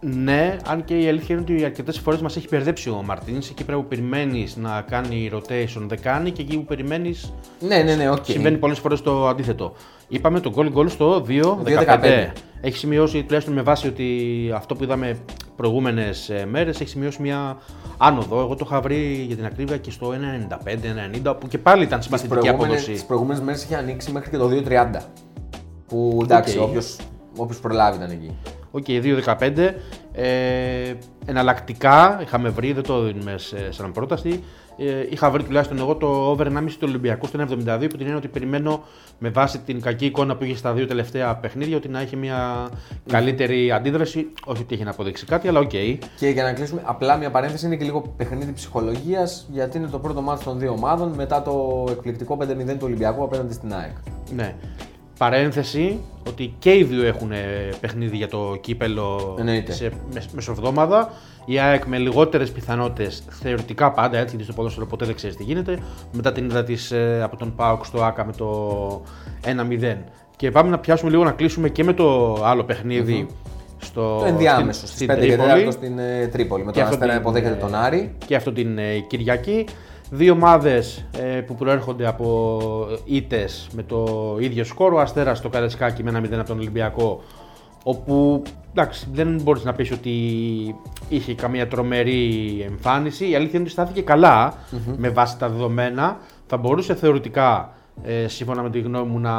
Ναι, 0.00 0.56
αν 0.66 0.84
και 0.84 0.98
η 0.98 1.08
αλήθεια 1.08 1.34
είναι 1.34 1.44
ότι 1.50 1.64
αρκετές 1.64 1.98
φορές 1.98 2.20
μας 2.20 2.36
έχει 2.36 2.46
μπερδέψει 2.50 2.90
ο 2.90 3.02
Μαρτίνη. 3.04 3.38
Εκεί 3.50 3.64
πρέπει 3.64 3.80
που 3.80 3.88
περιμένεις 3.88 4.56
να 4.56 4.80
κάνει 4.80 5.30
rotation 5.34 5.82
δεν 5.86 6.00
κάνει 6.00 6.30
και 6.30 6.42
εκεί 6.42 6.56
που 6.56 6.64
περιμένεις 6.64 7.32
Ναι, 7.60 7.82
ναι, 7.82 7.94
ναι, 7.94 8.10
οκ. 8.10 8.24
συμβαίνει 8.24 8.56
πολλές 8.56 8.78
φορές 8.78 9.02
το 9.02 9.28
αντίθετο. 9.28 9.74
Είπαμε 10.08 10.40
το 10.40 10.52
goal 10.56 10.72
goal 10.74 10.90
στο 10.90 11.24
2-15. 11.28 11.42
2-15. 11.64 12.32
Έχεις 12.60 12.78
σημειώσει 12.78 13.22
τουλάχιστον 13.22 13.54
με 13.54 13.62
βάση 13.62 13.86
ότι 13.88 14.06
αυτό 14.54 14.74
που 14.74 14.84
είδαμε 14.84 15.18
προηγούμενες 15.56 16.30
μέρες 16.48 16.80
έχει 16.80 16.90
σημειώσει 16.90 17.22
μια 17.22 17.56
άνοδο. 17.98 18.40
Εγώ 18.40 18.54
το 18.54 18.64
είχα 18.68 18.80
βρει 18.80 19.24
για 19.26 19.36
την 19.36 19.44
ακρίβεια 19.44 19.76
και 19.76 19.90
στο 19.90 20.12
1,95-1,90 21.24 21.36
που 21.40 21.48
και 21.48 21.58
πάλι 21.58 21.82
ήταν 21.82 21.98
Τις 21.98 22.06
συμπαθητική 22.06 22.48
απόδοση. 22.48 23.06
προηγούμενες 23.06 23.42
μέρες 23.42 23.64
είχε 23.64 23.76
ανοίξει 23.76 24.12
μέχρι 24.12 24.30
και 24.30 24.36
το 24.36 24.48
2.30. 24.48 25.00
Που 25.88 26.20
εντάξει, 26.22 26.58
Οκ. 26.58 26.64
όποιος, 26.68 26.96
όποιος 27.36 27.60
προλάβει 27.60 27.96
ήταν 27.96 28.10
εκεί. 28.10 28.36
Οκ, 28.70 28.84
2-15. 28.86 29.74
Ε, 30.12 30.94
εναλλακτικά 31.26 32.18
είχαμε 32.22 32.48
βρει, 32.48 32.72
δεν 32.72 32.82
το 32.82 33.02
δίνουμε 33.02 33.34
σε, 33.38 33.72
σαν 33.72 33.92
πρόταση. 33.92 34.42
Ε, 34.78 35.06
είχα 35.10 35.30
βρει 35.30 35.42
τουλάχιστον 35.42 35.78
εγώ 35.78 35.94
το 35.94 36.06
over 36.06 36.46
1,5 36.46 36.50
του 36.68 36.86
Ολυμπιακού 36.88 37.26
στο 37.26 37.38
1,72 37.40 37.46
που 37.80 37.86
την 37.86 38.00
έννοια 38.00 38.16
ότι 38.16 38.28
περιμένω 38.28 38.82
με 39.18 39.28
βάση 39.28 39.58
την 39.58 39.80
κακή 39.80 40.04
εικόνα 40.06 40.36
που 40.36 40.44
είχε 40.44 40.56
στα 40.56 40.72
δύο 40.72 40.86
τελευταία 40.86 41.36
παιχνίδια 41.36 41.76
ότι 41.76 41.88
να 41.88 42.00
έχει 42.00 42.16
μια 42.16 42.68
καλύτερη 43.08 43.72
αντίδραση. 43.72 44.26
Όχι 44.44 44.62
ότι 44.62 44.74
έχει 44.74 44.84
να 44.84 44.90
αποδείξει 44.90 45.24
κάτι, 45.26 45.48
αλλά 45.48 45.60
οκ. 45.60 45.68
Και 46.18 46.28
για 46.28 46.42
να 46.42 46.52
κλείσουμε, 46.52 46.82
απλά 46.84 47.16
μια 47.16 47.30
παρένθεση 47.30 47.66
είναι 47.66 47.76
και 47.76 47.84
λίγο 47.84 48.14
παιχνίδι 48.16 48.52
ψυχολογίας, 48.52 49.46
γιατί 49.52 49.78
είναι 49.78 49.86
το 49.86 49.98
πρώτο 49.98 50.20
ματς 50.22 50.44
των 50.44 50.58
δύο 50.58 50.72
ομάδων 50.72 51.12
μετά 51.16 51.42
το 51.42 51.84
εκπληκτικό 51.90 52.38
5-0 52.40 52.44
του 52.68 52.78
Ολυμπιακού 52.82 53.22
απέναντι 53.24 53.52
στην 53.52 53.74
ΑΕΚ. 53.74 53.96
Ναι. 54.34 54.54
Παρένθεση 55.18 56.00
ότι 56.28 56.54
και 56.58 56.74
οι 56.74 56.82
δύο 56.84 57.04
έχουν 57.04 57.32
ε, 57.32 57.68
παιχνίδι 57.80 58.16
για 58.16 58.28
το 58.28 58.56
κύπελο 58.60 59.36
Εννοείται. 59.38 59.72
σε 59.72 59.90
μεσ- 60.12 60.32
μεσοβδόμαδα. 60.32 61.12
Η 61.48 61.58
ΑΕΚ 61.58 61.84
με 61.84 61.98
λιγότερες 61.98 62.50
πιθανότητες, 62.52 63.22
θεωρητικά 63.28 63.90
πάντα 63.90 64.16
έτσι, 64.16 64.28
γιατί 64.28 64.44
στο 64.44 64.52
ποδόσφαιρο 64.52 64.86
ποτέ 64.86 65.04
δεν 65.04 65.14
ξέρεις 65.14 65.36
τι 65.36 65.42
γίνεται. 65.42 65.78
Μετά 66.12 66.32
την 66.32 66.44
είδα 66.44 66.64
της, 66.64 66.90
ε, 66.90 67.20
από 67.22 67.36
τον 67.36 67.54
ΠΑΟΚ 67.54 67.84
στο 67.84 68.04
ΑΚΑ 68.04 68.24
με 68.24 68.32
το 68.32 69.02
1-0. 69.44 69.96
Και 70.36 70.50
πάμε 70.50 70.70
να 70.70 70.78
πιάσουμε 70.78 71.10
λίγο 71.10 71.24
να 71.24 71.30
κλείσουμε 71.30 71.68
και 71.68 71.84
με 71.84 71.92
το 71.92 72.38
άλλο 72.44 72.64
παιχνίδι 72.64 73.26
στο, 73.78 74.16
Το 74.20 74.24
ενδιάμεσο 74.26 74.86
στην, 74.86 74.88
στις 74.88 74.96
στην 74.96 75.08
5 75.08 75.20
και 75.20 75.36
Τρίπολη. 75.36 75.66
4 75.68 75.72
στην 75.72 75.98
ε, 75.98 76.26
Τρίπολη. 76.26 76.64
Με 76.64 76.72
Και 76.72 76.78
τον 76.78 76.88
αυτό 76.88 76.94
Αστέρα 76.94 77.12
την, 77.12 77.20
υποδέχεται 77.20 77.54
ε, 77.54 77.56
τον 77.60 77.74
Άρη. 77.74 78.14
Και 78.26 78.36
αυτό 78.36 78.52
την 78.52 78.78
ε, 78.78 78.98
Κυριακή. 78.98 79.66
Δύο 80.10 80.32
ομάδες 80.32 81.04
που 81.46 81.54
προέρχονται 81.54 82.06
από 82.06 82.60
ήττες 83.04 83.68
με 83.72 83.82
το 83.82 84.36
ίδιο 84.40 84.64
σκορ. 84.64 84.92
Ο 84.92 85.00
Αστέρας 85.00 85.38
στο 85.38 85.48
Καρεσκάκι 85.48 86.02
με 86.02 86.10
ένα 86.10 86.20
0 86.20 86.32
από 86.32 86.48
τον 86.48 86.58
Ολυμπιακό. 86.58 87.22
Όπου 87.88 88.42
εντάξει, 88.70 89.06
δεν 89.12 89.40
μπορείς 89.42 89.64
να 89.64 89.72
πεις 89.72 89.90
ότι 89.90 90.10
είχε 91.08 91.34
καμία 91.34 91.68
τρομερή 91.68 92.64
εμφάνιση. 92.68 93.30
Η 93.30 93.34
αλήθεια 93.34 93.52
είναι 93.52 93.62
ότι 93.62 93.70
στάθηκε 93.70 94.02
καλά 94.02 94.54
με 94.96 95.08
βάση 95.08 95.38
τα 95.38 95.48
δεδομένα. 95.48 96.16
θα 96.46 96.56
μπορούσε 96.56 96.94
θεωρητικά, 96.94 97.72
ε, 98.02 98.28
σύμφωνα 98.28 98.62
με 98.62 98.70
τη 98.70 98.80
γνώμη 98.80 99.10
μου, 99.10 99.18
να, 99.18 99.32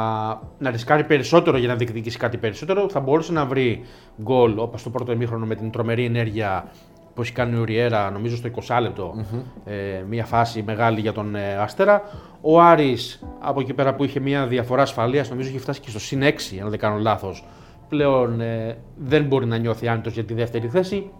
να 0.58 0.70
ρισκάρει 0.70 1.04
περισσότερο 1.04 1.58
για 1.58 1.68
να 1.68 1.74
διεκδικήσει 1.74 2.18
κάτι 2.18 2.36
περισσότερο. 2.36 2.88
Θα 2.88 3.00
μπορούσε 3.00 3.32
να 3.32 3.44
βρει 3.46 3.84
γκολ 4.22 4.58
όπως 4.58 4.82
το 4.82 4.90
πρώτο 4.90 5.12
ημίχρονο 5.12 5.46
με 5.46 5.54
την 5.54 5.70
τρομερή 5.70 6.04
ενέργεια 6.04 6.70
που 7.14 7.22
έχει 7.22 7.32
κάνει 7.32 7.58
ο 7.58 7.64
Ριέρα, 7.64 8.10
νομίζω 8.10 8.36
στο 8.36 8.50
20 8.68 8.78
λεπτο 8.80 9.24
ε, 9.64 10.02
μια 10.08 10.24
φάση 10.24 10.62
μεγάλη 10.62 11.00
για 11.00 11.12
τον 11.12 11.34
ε, 11.34 11.54
Αστέρα. 11.54 12.02
Ο 12.40 12.60
Άρης, 12.60 13.22
από 13.40 13.60
εκεί 13.60 13.74
πέρα 13.74 13.94
που 13.94 14.04
είχε 14.04 14.20
μια 14.20 14.46
διαφορά 14.46 14.82
ασφαλείας, 14.82 15.30
νομίζω 15.30 15.48
είχε 15.48 15.58
φτάσει 15.58 15.80
και 15.80 15.90
στο 15.90 15.98
συν 15.98 16.22
6, 16.22 16.24
αν 16.62 16.70
δεν 16.70 16.78
κάνω 16.78 16.98
λάθος. 16.98 17.44
Πλέον 17.88 18.40
ε, 18.40 18.76
δεν 18.96 19.24
μπορεί 19.24 19.46
να 19.46 19.56
νιώθει 19.56 19.88
άνετος 19.88 20.12
για 20.12 20.24
τη 20.24 20.34
δεύτερη 20.34 20.68
θέση 20.68 21.10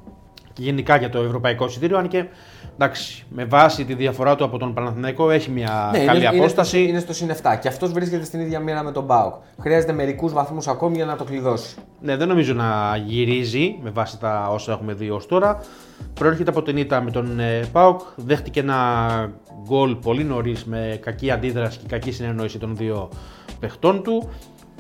και 0.59 0.65
γενικά 0.65 0.97
για 0.97 1.09
το 1.09 1.19
ευρωπαϊκό 1.19 1.67
εισιτήριο. 1.67 1.99
Αν 1.99 2.09
και 2.09 2.25
εντάξει, 2.75 3.25
με 3.29 3.45
βάση 3.45 3.85
τη 3.85 3.95
διαφορά 3.95 4.35
του 4.35 4.45
από 4.45 4.59
τον 4.59 4.75
Παναθηναϊκό 4.75 5.31
έχει 5.31 5.51
μια 5.51 5.89
Ναι, 5.93 6.05
καλή 6.05 6.19
είναι, 6.19 6.29
απόσταση. 6.29 6.79
Είναι 6.79 7.01
στο, 7.01 7.25
είναι 7.25 7.33
στο 7.33 7.43
συν 7.43 7.53
7 7.55 7.59
και 7.61 7.69
αυτός 7.69 7.93
βρίσκεται 7.93 8.25
στην 8.25 8.41
ίδια 8.41 8.61
μοίρα 8.61 8.83
με 8.83 8.93
τον 8.93 9.05
Μπάουκ. 9.05 9.35
Χρειάζεται 9.61 9.93
μερικούς 9.93 10.33
βαθμούς 10.33 10.69
ακόμη 10.69 10.97
για 10.97 11.05
να 11.05 11.17
το 11.17 11.25
κλειδώσει. 11.25 11.77
Ναι, 12.01 12.17
δεν 12.17 12.29
νομίζω 12.29 12.55
να 12.55 12.97
γυρίζει 13.07 13.79
με 13.83 13.91
βάση 13.91 14.19
τα 14.19 14.49
όσα 14.51 14.73
έχουμε 14.73 14.93
δει 14.93 15.11
ως 15.11 15.27
τώρα. 15.27 15.61
Προέρχεται 16.15 16.51
από 16.51 16.63
την 16.63 16.77
ήττα 16.77 17.01
με 17.01 17.11
τον 17.11 17.41
ε, 17.41 17.61
Πάοκ. 17.73 18.01
Δέχτηκε 18.17 18.61
ένα 18.61 19.33
γκολ 19.69 19.95
πολύ 19.97 20.25
νωρίς 20.25 20.65
με 20.65 20.99
κακή 21.03 21.31
αντίδραση 21.31 21.79
και 21.79 21.87
κακή 21.89 22.13
συνεννόηση 22.13 22.59
των 22.59 22.77
δύο 22.77 23.09
παιχτών 23.61 24.03
του. 24.03 24.29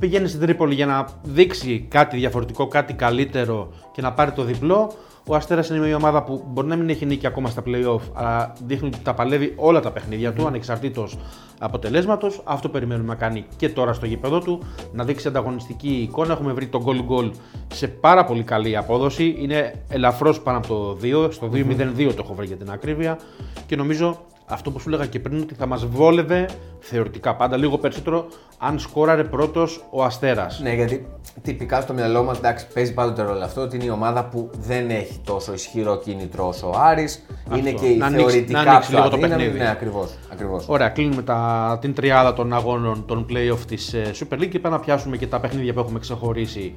Πηγαίνει 0.00 0.28
στην 0.28 0.40
Τρίπολη 0.40 0.74
για 0.74 0.86
να 0.86 1.08
δείξει 1.22 1.86
κάτι 1.88 2.16
διαφορετικό, 2.16 2.66
κάτι 2.66 2.92
καλύτερο 2.92 3.72
και 3.92 4.02
να 4.02 4.12
πάρει 4.12 4.30
το 4.30 4.42
διπλό. 4.42 4.92
Ο 5.26 5.34
Αστέρας 5.34 5.68
είναι 5.68 5.78
μια 5.78 5.96
ομάδα 5.96 6.22
που 6.22 6.44
μπορεί 6.48 6.66
να 6.66 6.76
μην 6.76 6.88
έχει 6.88 7.06
νίκη 7.06 7.26
ακόμα 7.26 7.48
στα 7.48 7.62
playoff, 7.66 8.00
αλλά 8.12 8.52
δείχνει 8.66 8.86
ότι 8.88 8.98
τα 9.02 9.14
παλεύει 9.14 9.52
όλα 9.56 9.80
τα 9.80 9.90
παιχνίδια 9.90 10.32
του, 10.32 10.46
ανεξαρτήτως 10.46 11.18
αποτελέσματος. 11.58 12.40
Αυτό 12.44 12.68
περιμένουμε 12.68 13.08
να 13.08 13.14
κάνει 13.14 13.44
και 13.56 13.68
τώρα 13.68 13.92
στο 13.92 14.06
γήπεδο 14.06 14.38
του, 14.40 14.62
να 14.92 15.04
δείξει 15.04 15.28
ανταγωνιστική 15.28 15.88
εικόνα. 15.88 16.32
Έχουμε 16.32 16.52
βρει 16.52 16.66
το 16.66 16.84
goal 16.86 17.12
goal 17.12 17.30
σε 17.74 17.88
πάρα 17.88 18.24
πολύ 18.24 18.42
καλή 18.42 18.76
απόδοση. 18.76 19.36
Είναι 19.38 19.74
ελαφρώς 19.88 20.40
πάνω 20.40 20.58
από 20.58 20.66
το 20.66 20.98
2, 21.02 21.32
στο 21.32 21.48
2-0-2 21.52 22.12
το 22.14 22.22
έχω 22.24 22.34
βρει 22.34 22.46
για 22.46 22.56
την 22.56 22.70
ακρίβεια 22.70 23.18
και 23.66 23.76
νομίζω 23.76 24.18
αυτό 24.48 24.70
που 24.70 24.78
σου 24.80 24.88
έλεγα 24.88 25.06
και 25.06 25.20
πριν 25.20 25.40
ότι 25.40 25.54
θα 25.54 25.66
μας 25.66 25.86
βόλευε 25.86 26.48
θεωρητικά 26.80 27.36
πάντα 27.36 27.56
λίγο 27.56 27.78
περισσότερο 27.78 28.26
αν 28.58 28.78
σκόραρε 28.78 29.24
πρώτος 29.24 29.84
ο 29.90 30.04
Αστέρας. 30.04 30.60
Ναι, 30.62 30.74
γιατί 30.74 31.06
τυπικά 31.42 31.80
στο 31.80 31.92
μυαλό 31.92 32.22
μας 32.24 32.40
παίζει 32.74 32.94
πάντοτε 32.94 33.22
ρόλο 33.22 33.44
αυτό 33.44 33.60
ότι 33.60 33.76
είναι 33.76 33.84
η 33.84 33.90
ομάδα 33.90 34.24
που 34.24 34.50
δεν 34.58 34.90
έχει 34.90 35.20
τόσο 35.24 35.52
ισχυρό 35.52 35.96
κίνητρο 35.98 36.46
όσο 36.48 36.68
ο 36.68 36.74
Άρης. 36.78 37.24
Είναι 37.56 37.70
και 37.70 37.86
η 37.86 37.96
Να 37.96 38.06
ανοίξει- 38.06 38.26
θεωρητικά 38.30 38.62
να 38.62 38.70
ανοίξει 38.70 38.88
πιο 38.88 38.98
λίγο 38.98 39.10
το 39.10 39.16
αδύναμη. 39.16 39.42
παιχνίδι. 39.42 39.58
Ναι, 39.64 39.70
ακριβώς. 39.70 40.14
Ακριβώς. 40.32 40.64
Ωραία, 40.68 40.88
κλείνουμε 40.88 41.22
τα, 41.22 41.78
την 41.80 41.94
τριάδα 41.94 42.32
των 42.32 42.52
αγώνων 42.52 43.04
των 43.06 43.26
playoff 43.30 43.58
της 43.66 43.92
ε, 43.94 44.10
Super 44.20 44.34
League 44.34 44.48
και 44.48 44.58
πάμε 44.58 44.76
να 44.76 44.80
πιάσουμε 44.82 45.16
και 45.16 45.26
τα 45.26 45.40
παιχνίδια 45.40 45.72
που 45.72 45.80
έχουμε 45.80 45.98
ξεχωρίσει 45.98 46.74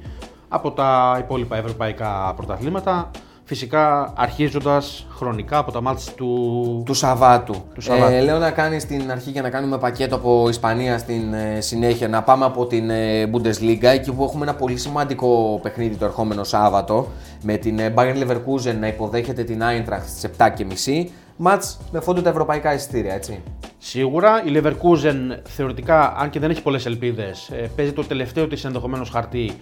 από 0.48 0.70
τα 0.72 1.16
υπόλοιπα 1.20 1.56
ευρωπαϊκά 1.56 2.32
πρωταθλήματα. 2.36 3.10
Φυσικά 3.52 4.12
αρχίζοντας 4.16 5.06
χρονικά 5.10 5.58
από 5.58 5.72
τα 5.72 5.80
μάτς 5.80 6.14
του... 6.14 6.82
Του 6.86 6.94
Σαββάτου. 6.94 7.54
Του 7.74 7.80
Σαββάτου. 7.80 8.12
Ε, 8.12 8.20
λέω 8.20 8.38
να 8.38 8.50
κάνεις 8.50 8.82
στην 8.82 9.10
αρχή 9.10 9.30
για 9.30 9.42
να 9.42 9.50
κάνουμε 9.50 9.78
πακέτο 9.78 10.14
από 10.14 10.48
Ισπανία 10.48 10.98
στην 10.98 11.34
ε, 11.34 11.60
συνέχεια. 11.60 12.08
Να 12.08 12.22
πάμε 12.22 12.44
από 12.44 12.66
την 12.66 12.90
ε, 12.90 13.30
Bundesliga, 13.32 13.82
εκεί 13.82 14.12
που 14.12 14.24
έχουμε 14.24 14.42
ένα 14.44 14.54
πολύ 14.54 14.76
σημαντικό 14.76 15.60
παιχνίδι 15.62 15.96
το 15.96 16.04
ερχόμενο 16.04 16.44
Σάββατο. 16.44 17.08
Με 17.42 17.56
την 17.56 17.78
ε, 17.78 17.94
Bayern 17.96 18.22
Leverkusen 18.22 18.74
να 18.80 18.86
υποδέχεται 18.86 19.44
την 19.44 19.62
Eintracht 19.62 20.02
στις 20.06 20.30
7.30. 20.38 21.06
Μάτς 21.36 21.78
με 21.90 22.00
φόντο 22.00 22.22
τα 22.22 22.30
ευρωπαϊκά 22.30 22.74
εισιτήρια, 22.74 23.14
έτσι. 23.14 23.42
Σίγουρα 23.78 24.42
η 24.44 24.52
Leverkusen 24.54 25.38
θεωρητικά, 25.44 26.16
αν 26.18 26.30
και 26.30 26.38
δεν 26.38 26.50
έχει 26.50 26.62
πολλές 26.62 26.86
ελπίδες, 26.86 27.48
ε, 27.52 27.70
παίζει 27.76 27.92
το 27.92 28.04
τελευταίο 28.04 28.48
της 28.48 28.64
ενδεχομένως 28.64 29.10
χαρτί 29.10 29.52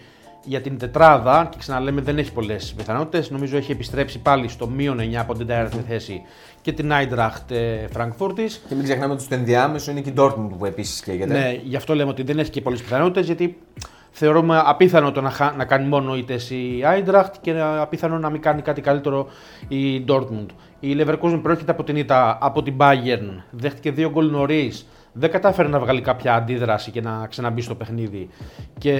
για 0.44 0.61
την 0.61 0.78
τετράδα 0.78 1.47
και 1.50 1.56
ξαναλέμε 1.59 2.00
δεν 2.00 2.18
έχει 2.18 2.32
πολλές 2.32 2.75
πιθανότητες. 2.76 3.30
Νομίζω 3.30 3.56
έχει 3.56 3.73
επιστρέψει 3.73 4.18
πάλι 4.18 4.49
στο 4.49 4.68
μείον 4.68 4.99
9 5.00 5.14
από 5.14 5.35
την 5.35 5.47
τέταρτη 5.47 5.85
θέση 5.88 6.23
και 6.62 6.73
την 6.73 6.90
Eintracht 6.92 7.50
ε, 7.50 7.85
Frankfurtης. 7.97 8.59
Και 8.68 8.75
μην 8.75 8.82
ξεχνάμε 8.82 9.12
ότι 9.12 9.23
στο 9.23 9.35
ενδιάμεσο 9.35 9.90
είναι 9.90 10.00
και 10.00 10.09
η 10.11 10.14
Dortmund 10.16 10.49
που 10.59 10.64
επίσης 10.64 11.00
καίγεται. 11.00 11.32
Ναι, 11.32 11.61
γι' 11.62 11.76
αυτό 11.76 11.94
λέμε 11.94 12.11
ότι 12.11 12.23
δεν 12.23 12.38
έχει 12.38 12.50
και 12.50 12.61
πολλές 12.61 12.80
πιθανότητες, 12.82 13.26
γιατί 13.26 13.56
θεωρούμε 14.11 14.62
απίθανο 14.64 15.12
το 15.12 15.20
να, 15.20 15.30
χα- 15.30 15.52
να 15.56 15.64
κάνει 15.64 15.88
μόνο 15.88 16.16
ήττε 16.16 16.35
η 16.35 16.82
Eintracht 16.85 17.30
και 17.40 17.54
απίθανο 17.61 18.18
να 18.18 18.30
μην 18.30 18.40
κάνει 18.40 18.62
κάτι 18.62 18.80
καλύτερο 18.80 19.28
η 19.68 20.04
Dortmund. 20.09 20.47
Η 20.80 20.97
Leverkusen 21.00 21.38
προέρχεται 21.42 21.70
από 21.70 21.85
την 21.85 21.97
ήττα 21.97 22.38
από 22.40 22.62
την 22.62 22.75
Bayern, 22.78 23.42
δέχτηκε 23.50 23.90
δύο 23.90 24.11
γκολ 24.11 24.30
νωρίς, 24.30 24.87
δεν 25.12 25.30
κατάφερε 25.30 25.68
να 25.68 25.78
βγάλει 25.78 26.00
κάποια 26.00 26.35
αντίδραση 26.35 26.90
και 26.90 27.00
να 27.00 27.26
ξαναμπεί 27.28 27.61
στο 27.61 27.75
παιχνίδι. 27.75 28.28
Και 28.78 28.94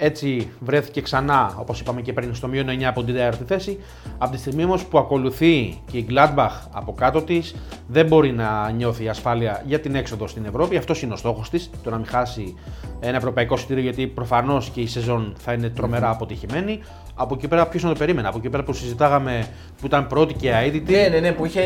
έτσι 0.00 0.50
βρέθηκε 0.60 1.00
ξανά, 1.00 1.54
όπως 1.58 1.80
είπαμε 1.80 2.00
και 2.00 2.12
πριν, 2.12 2.34
στο 2.34 2.48
μείον 2.48 2.66
9 2.68 2.82
από 2.82 3.02
την 3.04 3.14
τέταρτη 3.14 3.44
θέση. 3.44 3.78
Από 4.18 4.32
τη 4.32 4.38
στιγμή 4.38 4.64
όμως 4.64 4.84
που 4.84 4.98
ακολουθεί 4.98 5.82
και 5.90 5.96
η 5.98 6.06
Gladbach 6.10 6.68
από 6.72 6.92
κάτω 6.92 7.22
της, 7.22 7.54
δεν 7.86 8.06
μπορεί 8.06 8.32
να 8.32 8.70
νιώθει 8.70 9.08
ασφάλεια 9.08 9.62
για 9.66 9.80
την 9.80 9.94
έξοδο 9.94 10.26
στην 10.26 10.44
Ευρώπη. 10.44 10.76
Αυτός 10.76 11.02
είναι 11.02 11.12
ο 11.12 11.16
στόχος 11.16 11.50
της, 11.50 11.70
το 11.82 11.90
να 11.90 11.96
μην 11.96 12.06
χάσει 12.06 12.56
ένα 13.00 13.16
ευρωπαϊκό 13.16 13.54
εισιτήριο, 13.54 13.82
γιατί 13.82 14.06
προφανώς 14.06 14.68
και 14.68 14.80
η 14.80 14.86
σεζόν 14.86 15.34
θα 15.38 15.52
είναι 15.52 15.68
τρομερά 15.68 16.10
αποτυχημένη. 16.10 16.80
Από 17.14 17.34
εκεί 17.34 17.48
πέρα 17.48 17.66
ποιος 17.66 17.82
να 17.82 17.88
το 17.88 17.98
περίμενε, 17.98 18.28
από 18.28 18.38
εκεί 18.38 18.48
πέρα 18.48 18.62
που 18.62 18.72
συζητάγαμε 18.72 19.46
που 19.80 19.86
ήταν 19.86 20.06
πρώτη 20.06 20.34
και 20.34 20.50
αίτητη. 20.50 20.92
Ναι, 20.92 21.08
ναι, 21.08 21.18
ναι, 21.18 21.32
που 21.32 21.46
είχε 21.46 21.62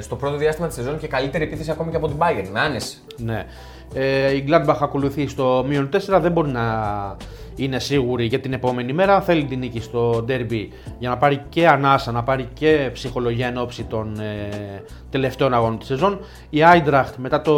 στο 0.00 0.16
πρώτο 0.16 0.36
διάστημα 0.36 0.66
της 0.66 0.76
σεζόν 0.76 0.98
και 0.98 1.06
καλύτερη 1.06 1.44
επίθεση 1.44 1.70
ακόμη 1.70 1.90
και 1.90 1.96
από 1.96 2.08
την 2.08 2.16
Bayern. 2.18 2.48
Με 2.52 2.60
άνεση. 2.60 2.98
Ναι. 3.16 3.46
Ε, 3.94 4.34
η 4.34 4.44
Gladbach 4.48 4.76
ακολουθεί 4.80 5.28
στο 5.28 5.64
μείον 5.68 5.88
4, 5.92 6.20
δεν 6.20 6.32
μπορεί 6.32 6.50
να 6.50 6.62
είναι 7.56 7.78
σίγουρη 7.78 8.24
για 8.24 8.40
την 8.40 8.52
επόμενη 8.52 8.92
μέρα. 8.92 9.20
Θέλει 9.20 9.44
την 9.44 9.58
νίκη 9.58 9.80
στο 9.80 10.24
derby 10.28 10.68
για 10.98 11.08
να 11.08 11.16
πάρει 11.16 11.42
και 11.48 11.68
ανάσα, 11.68 12.12
να 12.12 12.22
πάρει 12.22 12.48
και 12.54 12.90
ψυχολογία 12.92 13.46
εν 13.46 13.58
ώψη 13.58 13.84
των 13.84 14.20
ε, 14.20 14.82
τελευταίων 15.10 15.54
αγώνων 15.54 15.78
της 15.78 15.86
σεζόν. 15.86 16.18
Η 16.50 16.58
Eintracht 16.72 17.12
μετά 17.16 17.40
το 17.40 17.54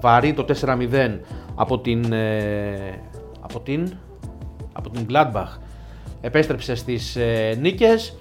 βαρύ 0.00 0.32
το 0.32 0.44
4-0 0.64 1.18
από 1.54 1.78
την, 1.78 2.12
ε, 2.12 3.00
από 3.40 3.60
την, 3.60 3.92
από 4.72 4.90
την 4.90 5.06
Gladbach 5.10 5.58
επέστρεψε 6.20 6.74
στις 6.74 7.16
ε, 7.16 7.58
νίκες. 7.60 8.16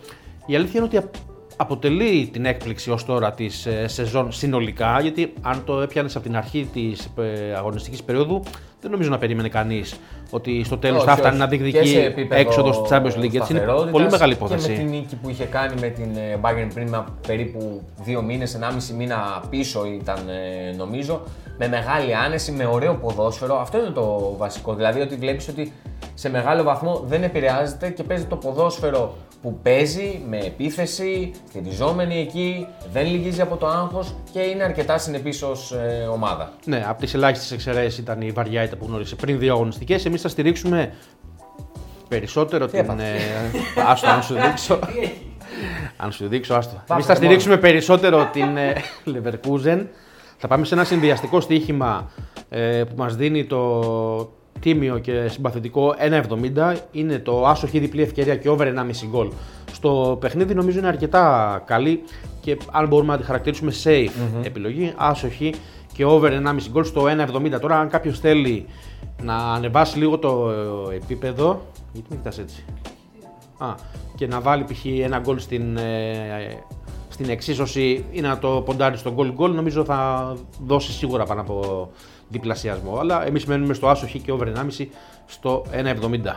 Η 0.46 0.56
αλήθεια 0.56 0.74
είναι 0.80 0.86
ότι 0.86 0.98
απ- 0.98 1.16
αποτελεί 1.62 2.30
την 2.34 2.46
έκπληξη 2.46 2.92
ως 2.92 3.06
τώρα 3.06 3.32
της 3.32 3.66
ε, 3.66 3.88
σεζόν 3.88 4.32
συνολικά, 4.32 5.00
γιατί 5.02 5.34
αν 5.42 5.64
το 5.66 5.82
έπιανες 5.82 6.16
από 6.16 6.26
την 6.26 6.38
αρχή 6.38 6.70
της 6.74 7.10
ε, 7.18 7.54
αγωνιστικής 7.56 8.04
περίοδου, 8.04 8.44
δεν 8.82 8.92
νομίζω 8.92 9.10
να 9.10 9.18
περίμενε 9.18 9.50
κανείς 9.50 9.96
ότι 10.30 10.64
στο 10.64 10.78
τέλος 10.78 11.04
θα 11.04 11.12
Όχι, 11.12 11.20
φτάνει 11.22 11.42
όχι. 11.42 11.58
να 11.58 11.58
Και 11.58 11.68
σε 11.72 11.72
διεκδικεί 11.72 11.98
επίπεδο 11.98 12.42
έξοδος 12.42 12.76
στη 12.76 12.86
Champions 12.90 12.96
League. 12.96 13.24
Έτσι 13.24 13.36
είναι 13.36 13.44
σταθερότητας 13.44 13.92
πολύ 13.92 14.10
μεγάλη 14.10 14.36
Και 14.36 14.40
με 14.42 14.48
υπόθεση. 14.48 14.74
τη 14.74 14.84
νίκη 14.84 15.16
που 15.16 15.30
είχε 15.30 15.44
κάνει 15.46 15.74
με 15.82 15.88
την 15.88 16.16
ε, 16.16 16.40
Bayern 16.42 16.68
πριν 16.74 16.96
από 16.96 17.12
περίπου 17.28 17.82
δύο 18.04 18.22
μήνες, 18.22 18.56
ενάμιση 18.56 18.94
μήνα 18.94 19.44
πίσω 19.50 19.86
ήταν 19.86 20.18
ε, 20.30 20.76
νομίζω. 20.76 21.22
Με 21.58 21.68
μεγάλη 21.68 22.16
άνεση, 22.16 22.52
με 22.52 22.66
ωραίο 22.66 22.94
ποδόσφαιρο. 22.96 23.60
Αυτό 23.60 23.78
είναι 23.78 23.90
το 23.90 24.36
βασικό. 24.38 24.74
Δηλαδή 24.74 25.02
ότι 25.02 25.16
βλέπεις 25.16 25.48
ότι 25.48 25.74
σε 26.14 26.30
μεγάλο 26.30 26.64
βαθμό 26.64 27.04
δεν 27.08 27.24
επηρεάζεται 27.24 27.90
και 27.90 28.04
παίζει 28.04 28.26
το 28.26 28.36
ποδόσφαιρο 28.36 29.16
που 29.42 29.60
παίζει 29.64 30.22
με 30.30 30.38
επίθεση, 30.38 31.32
στηριζόμενη 31.48 32.20
εκεί, 32.20 32.68
δεν 32.92 33.06
λυγίζει 33.06 33.42
από 33.42 33.56
το 33.56 33.68
άγχος 33.68 34.14
και 34.32 34.40
είναι 34.40 34.64
αρκετά 34.64 34.98
συνεπής 34.98 35.44
ως 35.44 35.72
ε, 35.72 36.08
ομάδα. 36.14 36.52
Ναι, 36.66 36.86
από 36.88 37.02
τις 37.02 37.14
ελάχιστες 37.14 37.52
εξαιρέσεις 37.52 37.98
ήταν 37.98 38.22
η 38.22 38.32
βαριά 38.32 38.62
ήττα 38.70 38.78
που 38.78 38.86
γνώρισε 38.88 39.16
πριν 39.16 39.40
δύο 39.40 39.54
αγωνιστικές. 39.54 40.06
Εμείς 40.06 40.22
θα 40.22 40.28
στηρίξουμε 40.28 40.94
περισσότερο 42.08 42.68
την. 42.68 42.80
έπαθες; 42.80 43.06
Ε, 43.06 43.82
άστο, 43.88 44.08
αν 44.10 44.24
σου 44.24 44.34
δείξω. 44.34 44.80
αν 45.98 46.12
σου 46.12 46.28
δείξω, 46.28 46.54
άστο. 46.54 46.84
Εμείς 46.92 47.06
θα 47.06 47.14
μόνο. 47.14 47.26
στηρίξουμε 47.26 47.58
περισσότερο 47.58 48.30
την 48.32 48.58
ε, 48.58 48.74
Leverkusen. 49.06 49.86
Θα 50.38 50.48
πάμε 50.48 50.66
σε 50.66 50.74
ένα 50.74 50.84
συνδυαστικό 50.84 51.40
στοίχημα 51.42 52.12
ε, 52.50 52.84
που 52.84 52.94
μας 52.98 53.16
δίνει 53.16 53.46
το 53.46 54.32
τίμιο 54.60 54.98
και 55.00 55.28
συμπαθητικό 55.28 55.96
1,70. 56.56 56.76
Είναι 56.92 57.20
το 57.20 57.48
άσοχη 57.48 57.80
διπλή 57.80 58.02
ευκαιρία 58.02 58.36
και 58.36 58.50
over 58.50 58.68
1,5 58.68 58.74
γκολ. 59.10 59.30
Στο 59.72 60.18
παιχνίδι 60.20 60.54
νομίζω 60.54 60.80
είναι 60.80 60.88
αρκετά 60.88 61.64
καλή 61.66 62.04
και 62.42 62.58
αν 62.72 62.88
μπορούμε 62.88 63.12
να 63.12 63.18
τη 63.20 63.26
χαρακτηρίσουμε 63.26 63.72
safe 63.84 64.44
επιλογή, 64.44 64.94
άσοχη 64.98 65.54
και 66.00 66.06
over 66.06 66.32
1,5 66.32 66.56
γκολ 66.72 66.84
στο 66.84 67.04
1,70. 67.04 67.60
Τώρα 67.62 67.80
αν 67.80 67.90
κάποιος 67.90 68.20
θέλει 68.20 68.66
να 69.22 69.36
ανεβάσει 69.36 69.98
λίγο 69.98 70.18
το 70.18 70.50
ε, 70.92 70.96
επίπεδο, 70.96 71.62
γιατί 71.94 72.08
με 72.10 72.16
κοιτάς 72.16 72.38
έτσι, 72.38 72.64
Α, 73.58 73.76
και 74.16 74.28
να 74.28 74.42
βάλει 74.42 74.64
π.χ. 74.64 74.86
ένα 74.86 75.20
γκολ 75.20 75.40
στην, 75.40 75.78
ε, 75.78 76.64
στην 77.10 77.30
εξίσωση 77.30 78.06
ή 78.12 78.22
να 78.22 78.40
το 78.40 78.64
ποντάρει 78.66 78.98
στο 78.98 79.12
γκολ 79.12 79.34
γκολ, 79.34 79.52
νομίζω 79.52 79.84
θα 79.84 80.34
δώσει 80.66 80.92
σίγουρα 80.92 81.26
πάνω 81.26 81.42
από 81.42 81.90
διπλασιασμό. 82.30 82.98
Αλλά 83.00 83.26
εμείς 83.26 83.46
μένουμε 83.46 83.74
στο 83.74 83.88
άσο 83.88 84.08
χ 84.08 84.12
και 84.12 84.32
over 84.32 84.48
1,5 84.48 84.86
στο 85.26 85.66
1,70. 85.72 86.36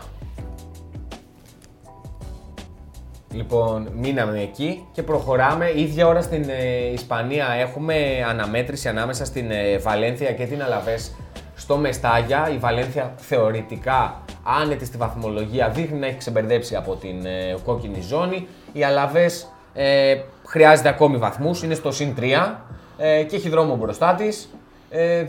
Λοιπόν, 3.32 3.88
μείναμε 3.96 4.40
εκεί 4.40 4.86
και 4.92 5.02
προχωράμε. 5.02 5.72
Ίδια 5.76 6.06
ώρα 6.06 6.22
στην 6.22 6.44
ε, 6.48 6.92
Ισπανία 6.92 7.46
έχουμε 7.60 7.94
αναμέτρηση 8.28 8.88
ανάμεσα 8.88 9.24
στην 9.24 9.50
ε, 9.50 9.78
Βαλένθια 9.78 10.32
και 10.32 10.46
την 10.46 10.62
Αλαβές 10.62 11.14
στο 11.56 11.76
Μεστάγια. 11.76 12.50
Η 12.54 12.56
Βαλένθια 12.56 13.12
θεωρητικά 13.16 14.22
άνετη 14.42 14.84
στη 14.84 14.96
βαθμολογία 14.96 15.68
δείχνει 15.68 15.98
να 15.98 16.06
έχει 16.06 16.16
ξεμπερδέψει 16.16 16.76
από 16.76 16.94
την 16.94 17.26
ε, 17.26 17.56
κόκκινη 17.64 18.00
ζώνη. 18.00 18.46
Η 18.72 18.84
Αλαβές 18.84 19.48
ε, 19.74 20.16
χρειάζεται 20.46 20.88
ακόμη 20.88 21.16
βαθμούς, 21.16 21.62
είναι 21.62 21.74
στο 21.74 21.92
συν 21.92 22.14
3 22.20 22.22
ε, 22.98 23.22
και 23.22 23.36
έχει 23.36 23.48
δρόμο 23.48 23.76
μπροστά 23.76 24.14
της. 24.14 24.48
Ε, 24.90 25.24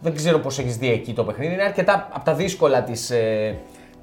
δεν 0.00 0.14
ξέρω 0.14 0.38
πώς 0.38 0.58
έχεις 0.58 0.76
δει 0.76 0.90
εκεί 0.90 1.12
το 1.12 1.24
παιχνίδι. 1.24 1.52
Είναι 1.52 1.62
αρκετά 1.62 2.08
από 2.12 2.24
τα 2.24 2.34
δύσκολα 2.34 2.82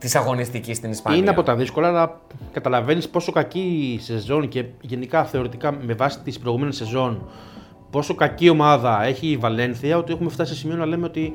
της 0.06 0.16
ε, 0.16 0.18
της 0.20 0.26
αγωνιστικής 0.28 0.78
στην 0.78 0.92
Ισπανία. 0.92 1.20
Είναι 1.20 1.30
από 1.30 1.44
τα 1.44 1.56
δύσκολα, 1.56 1.88
αλλά 1.88 2.20
καταλαβαίνεις 2.52 3.10
πόσο 3.10 3.32
κακή 3.32 3.94
η 3.96 4.00
σεζόν 4.00 4.48
και 4.48 4.66
γενικά 4.82 5.24
θεωρητικά 5.26 5.72
με 5.82 5.94
βάση 5.94 6.20
τις 6.20 6.40
προηγούμενες 6.40 6.76
σεζόν, 6.76 7.22
πόσο 7.92 8.16
κακή 8.16 8.50
ομάδα 8.50 9.04
έχει 9.04 9.28
η 9.28 9.38
Βαλένθια, 9.38 9.98
ότι 9.98 10.14
έχουμε 10.14 10.30
φτάσει 10.30 10.54
σε 10.54 10.60
σημείο 10.60 10.76
να 10.76 10.86
λέμε 10.86 11.06
ότι. 11.06 11.34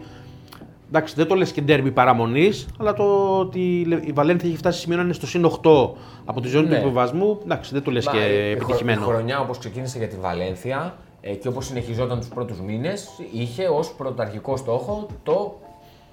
Εντάξει, 0.89 1.15
δεν 1.17 1.27
το 1.27 1.35
λες 1.35 1.53
και 1.53 1.61
ντέρμι 1.61 1.91
παραμονής, 1.91 2.67
αλλά 2.79 2.93
το 2.95 3.39
ότι 3.39 3.61
η 4.05 4.13
Βαλένθια 4.13 4.49
έχει 4.49 4.59
φτάσει 4.59 4.77
σε 4.77 4.83
σημείο 4.83 4.97
να 4.99 5.03
είναι 5.05 5.13
στο 5.13 5.27
συν 5.27 5.45
8 5.45 5.91
από 6.25 6.41
τη 6.41 6.49
ζώνη 6.49 6.69
Ναι. 6.69 6.75
του 6.75 6.81
υποβασμού, 6.81 7.39
εντάξει, 7.45 7.73
δεν 7.73 7.83
το 7.83 7.91
λες 7.91 8.07
Μα, 8.07 8.13
και 8.13 8.19
η 8.19 8.23
χρο- 8.23 8.63
επιτυχημένο. 8.63 9.01
Η 9.01 9.05
χρονιά 9.05 9.41
όπως 9.41 9.59
ξεκίνησε 9.59 9.99
για 9.99 10.09
τη 10.09 10.17
Βαλένθια 10.17 10.95
ε, 11.21 11.35
και 11.35 11.49
όπως 11.49 11.67
συνεχιζόταν 11.67 12.19
τους 12.19 12.29
πρώτους 12.29 12.61
μήνες, 12.61 13.09
είχε 13.33 13.69
ως 13.69 13.93
πρωταρχικό 13.97 14.57
στόχο 14.57 15.07
το 15.23 15.61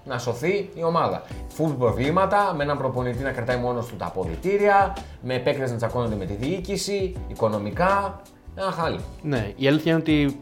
να 0.08 0.18
σωθεί 0.18 0.70
η 0.74 0.84
ομάδα. 0.84 1.24
Φουλ 1.48 1.72
προβλήματα, 1.72 2.54
με 2.58 2.64
έναν 2.64 2.78
προπονητή 2.78 3.24
να 3.24 3.32
κρατάει 3.32 3.58
μόνος 3.58 3.86
του 3.86 3.96
τα 3.96 4.06
αποδητήρια, 4.06 4.98
με 5.22 5.34
επέκταση 5.34 5.72
να 5.72 5.78
τσακώνονται 5.78 6.16
με 6.16 6.26
τη 6.26 6.34
διοίκηση, 6.34 7.16
οικονομικά. 7.28 8.22
Ένα 8.56 8.72
χάλι. 8.72 9.00
Ναι, 9.22 9.52
η 9.56 9.68
αλήθεια 9.68 9.92
είναι 9.92 10.02
ότι 10.02 10.40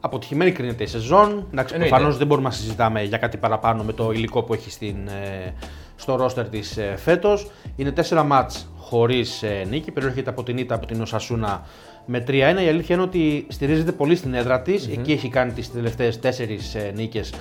αποτυχημένη 0.00 0.52
κρίνεται 0.52 0.82
η 0.82 0.86
σεζόν. 0.86 1.46
Εντάξει, 1.52 1.74
Εννοείται. 1.74 1.94
προφανώς 1.94 2.18
δεν 2.18 2.26
μπορούμε 2.26 2.48
να 2.48 2.54
συζητάμε 2.54 3.02
για 3.02 3.18
κάτι 3.18 3.36
παραπάνω 3.36 3.82
με 3.82 3.92
το 3.92 4.10
υλικό 4.10 4.42
που 4.42 4.54
έχει 4.54 4.70
στην, 4.70 4.96
ε, 5.08 5.54
στο 5.96 6.16
ρόστερ 6.16 6.48
της 6.48 6.76
ε, 6.76 6.94
φέτος. 6.96 7.50
Είναι 7.76 7.92
τέσσερα 7.92 8.22
μάτς 8.22 8.68
χωρίς 8.78 9.42
ε, 9.42 9.66
νίκη. 9.68 9.90
Περιέρχεται 9.90 10.30
από 10.30 10.42
την 10.42 10.56
ήττα 10.58 10.74
από 10.74 10.86
την 10.86 11.00
Οσασούνα 11.00 11.66
με 12.06 12.24
3-1. 12.28 12.30
Η 12.32 12.68
αλήθεια 12.68 12.94
είναι 12.94 13.04
ότι 13.04 13.46
στηρίζεται 13.48 13.92
πολύ 13.92 14.16
στην 14.16 14.34
έδρα 14.34 14.62
της. 14.62 14.88
Εκεί 14.88 15.12
έχει 15.12 15.28
κάνει 15.28 15.52
τις 15.52 15.72
τελευταίες 15.72 16.18
τέσσερις 16.20 16.74
ε, 16.74 16.92
νίκες 16.94 17.32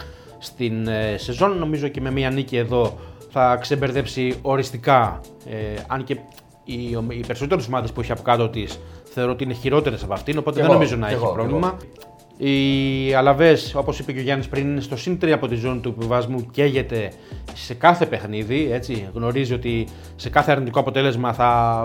στην 0.41 0.88
ε, 0.88 1.15
σεζόν. 1.17 1.57
Νομίζω 1.57 1.88
και 1.88 2.01
με 2.01 2.12
μία 2.12 2.29
νίκη 2.29 2.57
εδώ 2.57 2.98
θα 3.29 3.55
ξεμπερδέψει 3.62 4.39
οριστικά. 4.41 5.19
Ε, 5.45 5.81
αν 5.88 6.03
και 6.03 6.17
οι, 6.63 6.98
οι 7.07 7.24
περισσότερες 7.27 7.67
ομάδες 7.67 7.91
που 7.91 8.01
έχει 8.01 8.12
από 8.12 8.21
κάτω 8.21 8.50
της 8.50 8.79
θεωρώ 9.03 9.31
ότι 9.31 9.43
είναι 9.43 9.53
χειρότερες 9.53 10.03
από 10.03 10.13
αυτήν, 10.13 10.38
οπότε 10.38 10.55
Κι 10.55 10.62
δεν 10.62 10.65
εγώ, 10.65 10.74
νομίζω 10.74 10.95
να 10.95 11.07
κι 11.07 11.13
έχει 11.13 11.24
εγώ, 11.24 11.31
κι 11.31 11.38
πρόβλημα. 11.38 11.77
Οι 12.38 13.13
Αλαβές, 13.13 13.75
όπως 13.75 14.00
είπε 14.00 14.12
και 14.12 14.19
ο 14.19 14.21
Γιάννης 14.21 14.48
πριν, 14.48 14.67
είναι 14.67 14.81
στο 14.81 14.98
συν 14.98 15.19
3 15.21 15.29
από 15.29 15.48
τη 15.48 15.55
ζώνη 15.55 15.79
του 15.79 15.89
επιβασμού. 15.98 16.45
Καίγεται 16.51 17.12
σε 17.53 17.74
κάθε 17.74 18.05
παιχνίδι. 18.05 18.69
Έτσι. 18.71 19.10
Γνωρίζει 19.13 19.53
ότι 19.53 19.88
σε 20.15 20.29
κάθε 20.29 20.51
αρνητικό 20.51 20.79
αποτέλεσμα 20.79 21.33
θα 21.33 21.83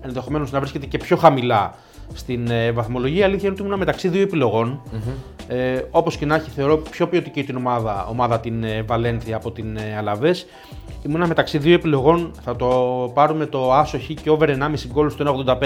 ενδεχομένως 0.00 0.50
να 0.50 0.58
βρίσκεται 0.58 0.86
και 0.86 0.98
πιο 0.98 1.16
χαμηλά 1.16 1.74
στην 2.14 2.50
ε, 2.50 2.72
βαθμολογία. 2.72 3.20
Η 3.20 3.22
αλήθεια 3.22 3.48
είναι 3.48 3.56
ότι 3.58 3.66
ήμουν 3.66 3.78
μεταξύ 3.78 4.08
δύο 4.08 4.22
επιλογών. 4.22 4.80
Ε, 5.48 5.80
Όπως 5.90 6.16
και 6.16 6.26
να 6.26 6.34
έχει, 6.34 6.50
θεωρώ 6.50 6.76
πιο 6.76 7.08
ποιοτική 7.08 7.44
την 7.44 7.56
ομάδα, 7.56 8.06
ομάδα 8.10 8.40
την 8.40 8.64
ε, 8.64 8.82
Βαλένθια 8.82 9.36
από 9.36 9.50
την 9.50 9.76
ε, 9.76 9.96
Αλαβέ. 9.98 10.34
Ήμουνα 11.06 11.26
μεταξύ 11.26 11.58
δύο 11.58 11.74
επιλογών. 11.74 12.30
Θα 12.44 12.56
το 12.56 12.66
πάρουμε 13.14 13.46
το 13.46 13.72
άσο 13.72 13.98
χ 13.98 14.06
και 14.22 14.30
over 14.30 14.48
1,5 14.48 14.54
γκολ 14.92 15.10
στο 15.10 15.44
1,85 15.46 15.56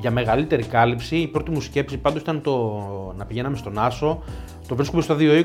για 0.00 0.10
μεγαλύτερη 0.10 0.62
κάλυψη. 0.62 1.16
Η 1.16 1.26
πρώτη 1.26 1.50
μου 1.50 1.60
σκέψη 1.60 1.96
πάντως 1.98 2.20
ήταν 2.22 2.40
το 2.42 2.82
να 3.16 3.24
πηγαίναμε 3.24 3.56
στον 3.56 3.78
Άσο. 3.78 4.22
Το 4.68 4.74
βρίσκουμε 4.76 5.02
στο 5.02 5.16
2,20 5.18 5.42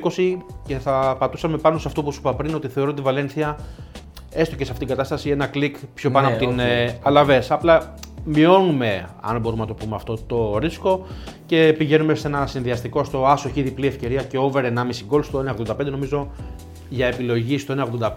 και 0.68 0.78
θα 0.78 1.16
πατούσαμε 1.20 1.58
πάνω 1.58 1.78
σε 1.78 1.88
αυτό 1.88 2.04
που 2.04 2.12
σου 2.12 2.20
είπα 2.20 2.34
πριν 2.36 2.56
ότι 2.56 2.68
θεωρώ 2.68 2.90
ότι 2.90 3.00
η 3.02 3.04
Βαλένθια 3.04 3.58
έστω 4.32 4.56
και 4.56 4.66
σε 4.66 4.72
αυτήν 4.72 4.88
την 4.88 4.96
κατάσταση 4.96 5.30
ένα 5.30 5.48
κλικ 5.48 5.76
πιο 5.94 6.12
πάνω 6.12 6.28
Ναι, 6.28 6.34
από 6.36 6.46
την 6.46 6.54
οκ. 6.54 6.66
ε, 6.66 6.98
Αλαβές. 7.04 7.52
Απλά 7.52 7.94
μειώνουμε, 8.26 9.10
αν 9.22 9.40
μπορούμε 9.42 9.62
να 9.62 9.68
το 9.68 9.74
πούμε 9.74 9.96
αυτό, 9.96 10.18
το 10.28 10.58
ρίσκο 10.58 11.06
και 11.46 11.76
πηγαίνουμε 11.78 12.16
σε 12.16 12.28
ένα 12.28 12.48
συνδυαστικό 12.48 13.04
στο 13.04 13.26
άσο 13.26 13.50
χ 13.50 13.54
διπλή 13.54 13.88
ευκαιρία 13.88 14.22
και 14.22 14.38
over 14.38 14.64
1,5 14.64 14.72
γκολ 15.08 15.24
στο 15.24 15.56
1,85 15.68 15.86
νομίζω 15.86 16.32
για 16.90 17.08
επιλογή 17.08 17.58
στο 17.58 17.90
1,85 18.02 18.12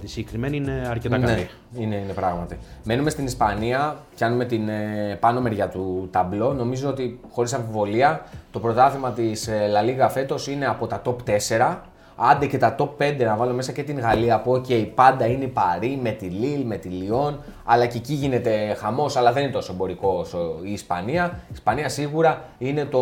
τη 0.00 0.08
συγκεκριμένη 0.08 0.56
είναι 0.56 0.86
αρκετά 0.90 1.18
καλή. 1.18 1.32
Ναι, 1.32 1.82
είναι, 1.82 1.96
είναι 1.96 2.12
πράγματι. 2.12 2.58
Μένουμε 2.84 3.10
στην 3.10 3.24
Ισπανία, 3.24 3.96
πιάνουμε 4.14 4.44
την 4.44 4.68
ε, 4.68 5.16
πάνω 5.20 5.40
μεριά 5.40 5.68
του 5.68 6.08
ταμπλό. 6.10 6.52
Νομίζω 6.52 6.88
ότι 6.88 7.20
χωρίς 7.30 7.52
αμφιβολία 7.52 8.24
το 8.50 8.60
πρωτάθλημα 8.60 9.12
της 9.12 9.48
ε, 9.48 9.70
La 9.74 9.88
Liga 9.88 10.08
φέτος 10.10 10.46
είναι 10.46 10.66
από 10.66 10.86
τα 10.86 11.02
top 11.04 11.16
4. 11.58 11.76
Άντε 12.20 12.46
και 12.46 12.58
τα 12.58 12.74
top 12.78 12.88
5 12.98 13.16
να 13.18 13.36
βάλω 13.36 13.52
μέσα 13.52 13.72
και 13.72 13.82
την 13.82 13.98
Γαλλία 13.98 14.40
που 14.40 14.52
ok, 14.52 14.86
πάντα 14.94 15.26
είναι 15.26 15.44
η 15.44 15.48
Παρή 15.48 15.98
με 16.02 16.10
τη 16.10 16.26
Λίλ, 16.26 16.64
με 16.64 16.76
τη 16.76 16.88
Λιόν, 16.88 17.40
αλλά 17.64 17.86
και 17.86 17.96
εκεί 17.96 18.12
γίνεται 18.12 18.76
χαμός, 18.78 19.16
αλλά 19.16 19.32
δεν 19.32 19.42
είναι 19.42 19.52
τόσο 19.52 19.72
εμπορικό 19.72 20.08
όσο 20.08 20.38
η 20.62 20.72
Ισπανία. 20.72 21.40
Η 21.48 21.52
Ισπανία 21.52 21.88
σίγουρα 21.88 22.42
είναι 22.58 22.84
το 22.84 23.00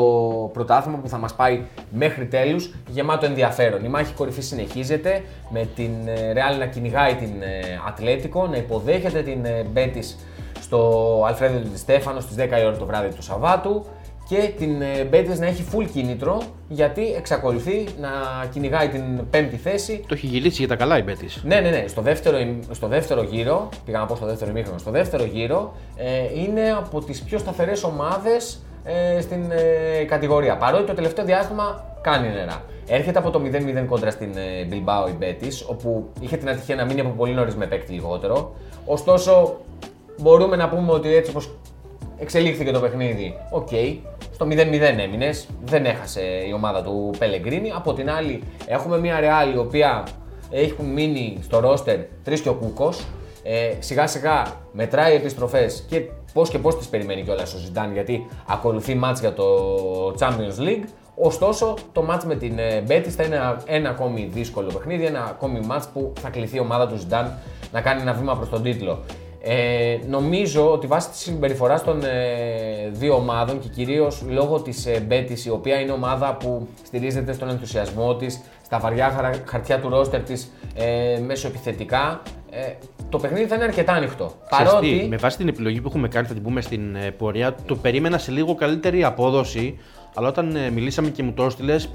πρωτάθλημα 0.53 0.99
που 0.99 1.09
θα 1.09 1.19
μας 1.19 1.35
πάει 1.35 1.63
μέχρι 1.91 2.27
τέλους, 2.27 2.75
γεμάτο 2.89 3.27
ενδιαφέρον. 3.27 3.85
Η 3.85 3.89
μάχη 3.89 4.13
κορυφή 4.13 4.43
συνεχίζεται 4.43 5.23
με 5.51 5.69
την 5.75 5.93
ε, 6.05 6.33
Real 6.33 6.59
να 6.59 6.67
κυνηγάει 6.67 7.15
την 7.15 7.43
ε, 7.43 7.81
Ατλέτικο, 7.89 8.47
να 8.47 8.57
υποδέχεται 8.57 9.23
την 9.23 9.45
ε, 9.45 9.67
Betis 9.75 10.15
στο 10.61 11.23
Αλφρέδο 11.27 11.59
Τη 11.59 11.79
Στέφανο 11.79 12.21
στις 12.21 12.37
10 12.39 12.61
η 12.61 12.65
ώρα 12.67 12.77
το 12.77 12.87
βράδυ 12.87 13.15
του 13.15 13.23
Σαββάτου 13.23 13.87
και 14.29 14.51
την 14.59 14.83
ε, 14.83 15.09
Betis 15.13 15.39
να 15.39 15.47
έχει 15.47 15.65
full 15.73 15.87
κίνητρο 15.93 16.43
γιατί 16.69 17.15
εξακολουθεί 17.17 17.85
να 18.01 18.09
κυνηγάει 18.53 18.89
την 18.89 19.03
πέμπτη 19.31 19.57
θέση 19.57 20.01
Το 20.09 20.15
έχει 20.15 20.27
γυρίσει 20.27 20.57
για 20.59 20.69
τα 20.69 20.77
καλά 20.77 20.99
η 20.99 21.03
Μπέτης. 21.03 21.43
ναι, 21.45 21.61
ναι, 21.61 21.71
ναι. 21.71 21.85
Στο 21.89 22.01
δεύτερο, 22.03 22.39
ημ- 22.39 22.63
στο 22.75 22.87
δεύτερο 22.87 23.23
γύρο, 23.23 23.69
πήγα 23.85 23.99
να 23.99 24.07
πω 24.07 24.17
στο 24.17 24.27
δεύτερο 24.27 24.51
ημίχρονο, 24.51 24.79
στο 24.79 24.91
δεύτερο 24.91 25.25
γύρο 25.25 25.75
ε, 25.97 26.41
είναι 26.41 26.71
από 26.79 27.01
τις 27.01 27.23
πιο 27.23 27.39
σταθερές 27.39 27.83
ομάδες 27.85 28.59
ε, 28.85 29.21
στην 29.21 29.51
ε, 29.51 30.05
κατηγορία. 30.05 30.57
Παρότι 30.57 30.85
το 30.85 30.95
τελευταίο 30.95 31.25
διάστημα 31.25 31.85
κάνει 32.01 32.29
νερά. 32.29 32.63
Έρχεται 32.89 33.19
από 33.19 33.31
το 33.31 33.41
0-0 33.83 33.85
κόντρα 33.89 34.11
στην 34.11 34.31
ε, 34.37 34.69
Bilbao 34.71 35.11
η 35.11 35.15
Betis, 35.21 35.67
όπου 35.67 36.09
είχε 36.21 36.37
την 36.37 36.49
ατυχία 36.49 36.75
να 36.75 36.85
μείνει 36.85 37.01
από 37.01 37.11
πολύ 37.11 37.33
νωρίς 37.33 37.57
με 37.57 37.67
παίκτη 37.67 37.93
λιγότερο. 37.93 38.55
Ωστόσο, 38.87 39.57
μπορούμε 40.21 40.57
να 40.57 40.69
πούμε 40.69 40.93
ότι 40.93 41.15
έτσι 41.15 41.31
όπως 41.31 41.51
εξελίχθηκε 42.19 42.71
το 42.71 42.81
παιχνίδι, 42.81 43.35
οκ, 43.51 43.69
στο 44.37 44.47
0-0 44.47 44.99
έμεινες, 44.99 45.49
δεν 45.65 45.85
έχασε 45.85 46.21
η 46.49 46.53
ομάδα 46.53 46.83
του 46.83 47.11
Πελεγκρίνη. 47.19 47.73
Από 47.75 47.93
την 47.93 48.11
άλλη, 48.11 48.43
έχουμε 48.67 48.99
μια 48.99 49.19
Real 49.21 49.55
η 49.55 49.59
οποία 49.59 50.07
έχουν 50.51 50.87
μείνει 50.87 51.39
στο 51.43 51.61
ρόστερ 51.61 51.99
τρεις 52.25 52.41
και 52.41 52.49
ο 52.49 52.55
Κούκος. 52.55 53.07
Ε, 53.43 53.71
σιγά 53.79 54.07
σιγά 54.07 54.43
μετράει 54.73 55.15
επιστροφές 55.15 55.85
και 55.89 56.01
πώς 56.33 56.51
και 56.51 56.59
πώς 56.59 56.79
τις 56.79 56.87
περιμένει 56.87 57.23
κιόλας 57.23 57.55
ο 57.55 57.59
Ζιντάν 57.59 57.93
γιατί 57.93 58.27
ακολουθεί 58.47 58.95
μάτς 58.95 59.21
για 59.21 59.33
το 59.33 59.45
Champions 60.19 60.61
League. 60.61 60.85
Ωστόσο, 61.15 61.75
το 61.93 62.03
μάτς 62.03 62.25
με 62.25 62.35
την 62.35 62.59
ε, 62.59 62.85
Betis 62.89 63.09
θα 63.09 63.23
είναι 63.23 63.35
ένα, 63.37 63.63
ένα 63.67 63.89
ακόμη 63.89 64.31
δύσκολο 64.33 64.71
παιχνίδι, 64.73 65.05
ένα 65.05 65.25
ακόμη 65.25 65.61
μάτς 65.61 65.89
που 65.93 66.13
θα 66.21 66.29
κληθεί 66.29 66.57
η 66.57 66.61
ομάδα 66.61 66.89
του 66.89 66.97
Ζιντάν 66.97 67.39
να 67.73 67.81
κάνει 67.81 68.01
ένα 68.01 68.13
βήμα 68.13 68.37
προς 68.37 68.49
τον 68.49 68.63
τίτλο. 68.63 68.99
Ε, 69.49 69.99
νομίζω 70.09 70.73
ότι 70.73 70.87
βάσει 70.87 71.11
της 71.11 71.19
συμπεριφοράς 71.19 71.83
των 71.85 72.03
ε, 72.05 72.91
δύο 72.93 73.15
ομάδων 73.15 73.59
και 73.61 73.69
κυρίως 73.69 74.23
λόγω 74.29 74.61
της 74.61 74.87
ε, 74.87 75.07
Betis, 75.11 75.45
η 75.47 75.51
οποία 75.51 75.81
είναι 75.81 75.93
ομάδα 75.93 76.35
που 76.35 76.69
στηρίζεται 76.83 77.33
στον 77.33 77.49
ενθουσιασμό 77.49 78.15
της, 78.17 78.41
στα 78.65 78.79
βαριά 78.79 79.11
χαρα- 79.11 79.43
χαρτιά 79.45 79.81
του 79.81 79.89
ρόστερ 79.89 80.21
της 80.23 80.51
ε, 80.75 81.19
μέσω 81.27 81.47
επιθετικά, 81.49 82.23
ε, 82.51 82.73
το 83.09 83.19
παιχνίδι 83.19 83.47
θα 83.47 83.55
είναι 83.55 83.65
αρκετά 83.65 83.93
ανοιχτό. 83.93 84.33
Ξέρεις 84.51 84.73
τι, 84.73 84.77
Παρότι. 84.79 85.07
με 85.09 85.17
βάση 85.17 85.37
την 85.37 85.49
επιλογή 85.49 85.81
που 85.81 85.89
έχουμε 85.89 86.09
κάνει, 86.09 86.27
θα 86.27 86.35
την 86.35 86.43
πούμε 86.43 86.61
στην 86.61 86.95
ε, 86.97 87.11
πορεία, 87.11 87.55
το 87.67 87.77
περίμενα 87.77 88.19
σε 88.19 88.31
λίγο 88.31 88.55
καλύτερη 88.55 89.05
απόδοση. 89.05 89.79
Αλλά 90.15 90.29
όταν 90.29 90.57
ε, 90.57 90.71
μιλήσαμε 90.71 91.09
και 91.09 91.23
μου 91.23 91.33
το 91.33 91.45
έστειλες, 91.45 91.89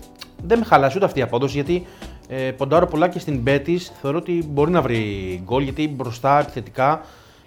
δεν 0.43 0.59
με 0.59 0.65
χαλάσει 0.65 0.97
ούτε 0.97 1.05
αυτή 1.05 1.19
η 1.19 1.21
απόδοση 1.21 1.53
γιατί 1.53 1.85
ε, 2.29 2.35
ποντάρω 2.51 2.85
πολλά 2.85 3.07
και 3.09 3.19
στην 3.19 3.43
Betis. 3.47 3.79
Θεωρώ 4.01 4.17
ότι 4.17 4.43
μπορεί 4.47 4.71
να 4.71 4.81
βρει 4.81 5.41
γκολ 5.43 5.63
γιατί 5.63 5.87
μπροστά 5.87 6.39
επιθετικά 6.39 7.01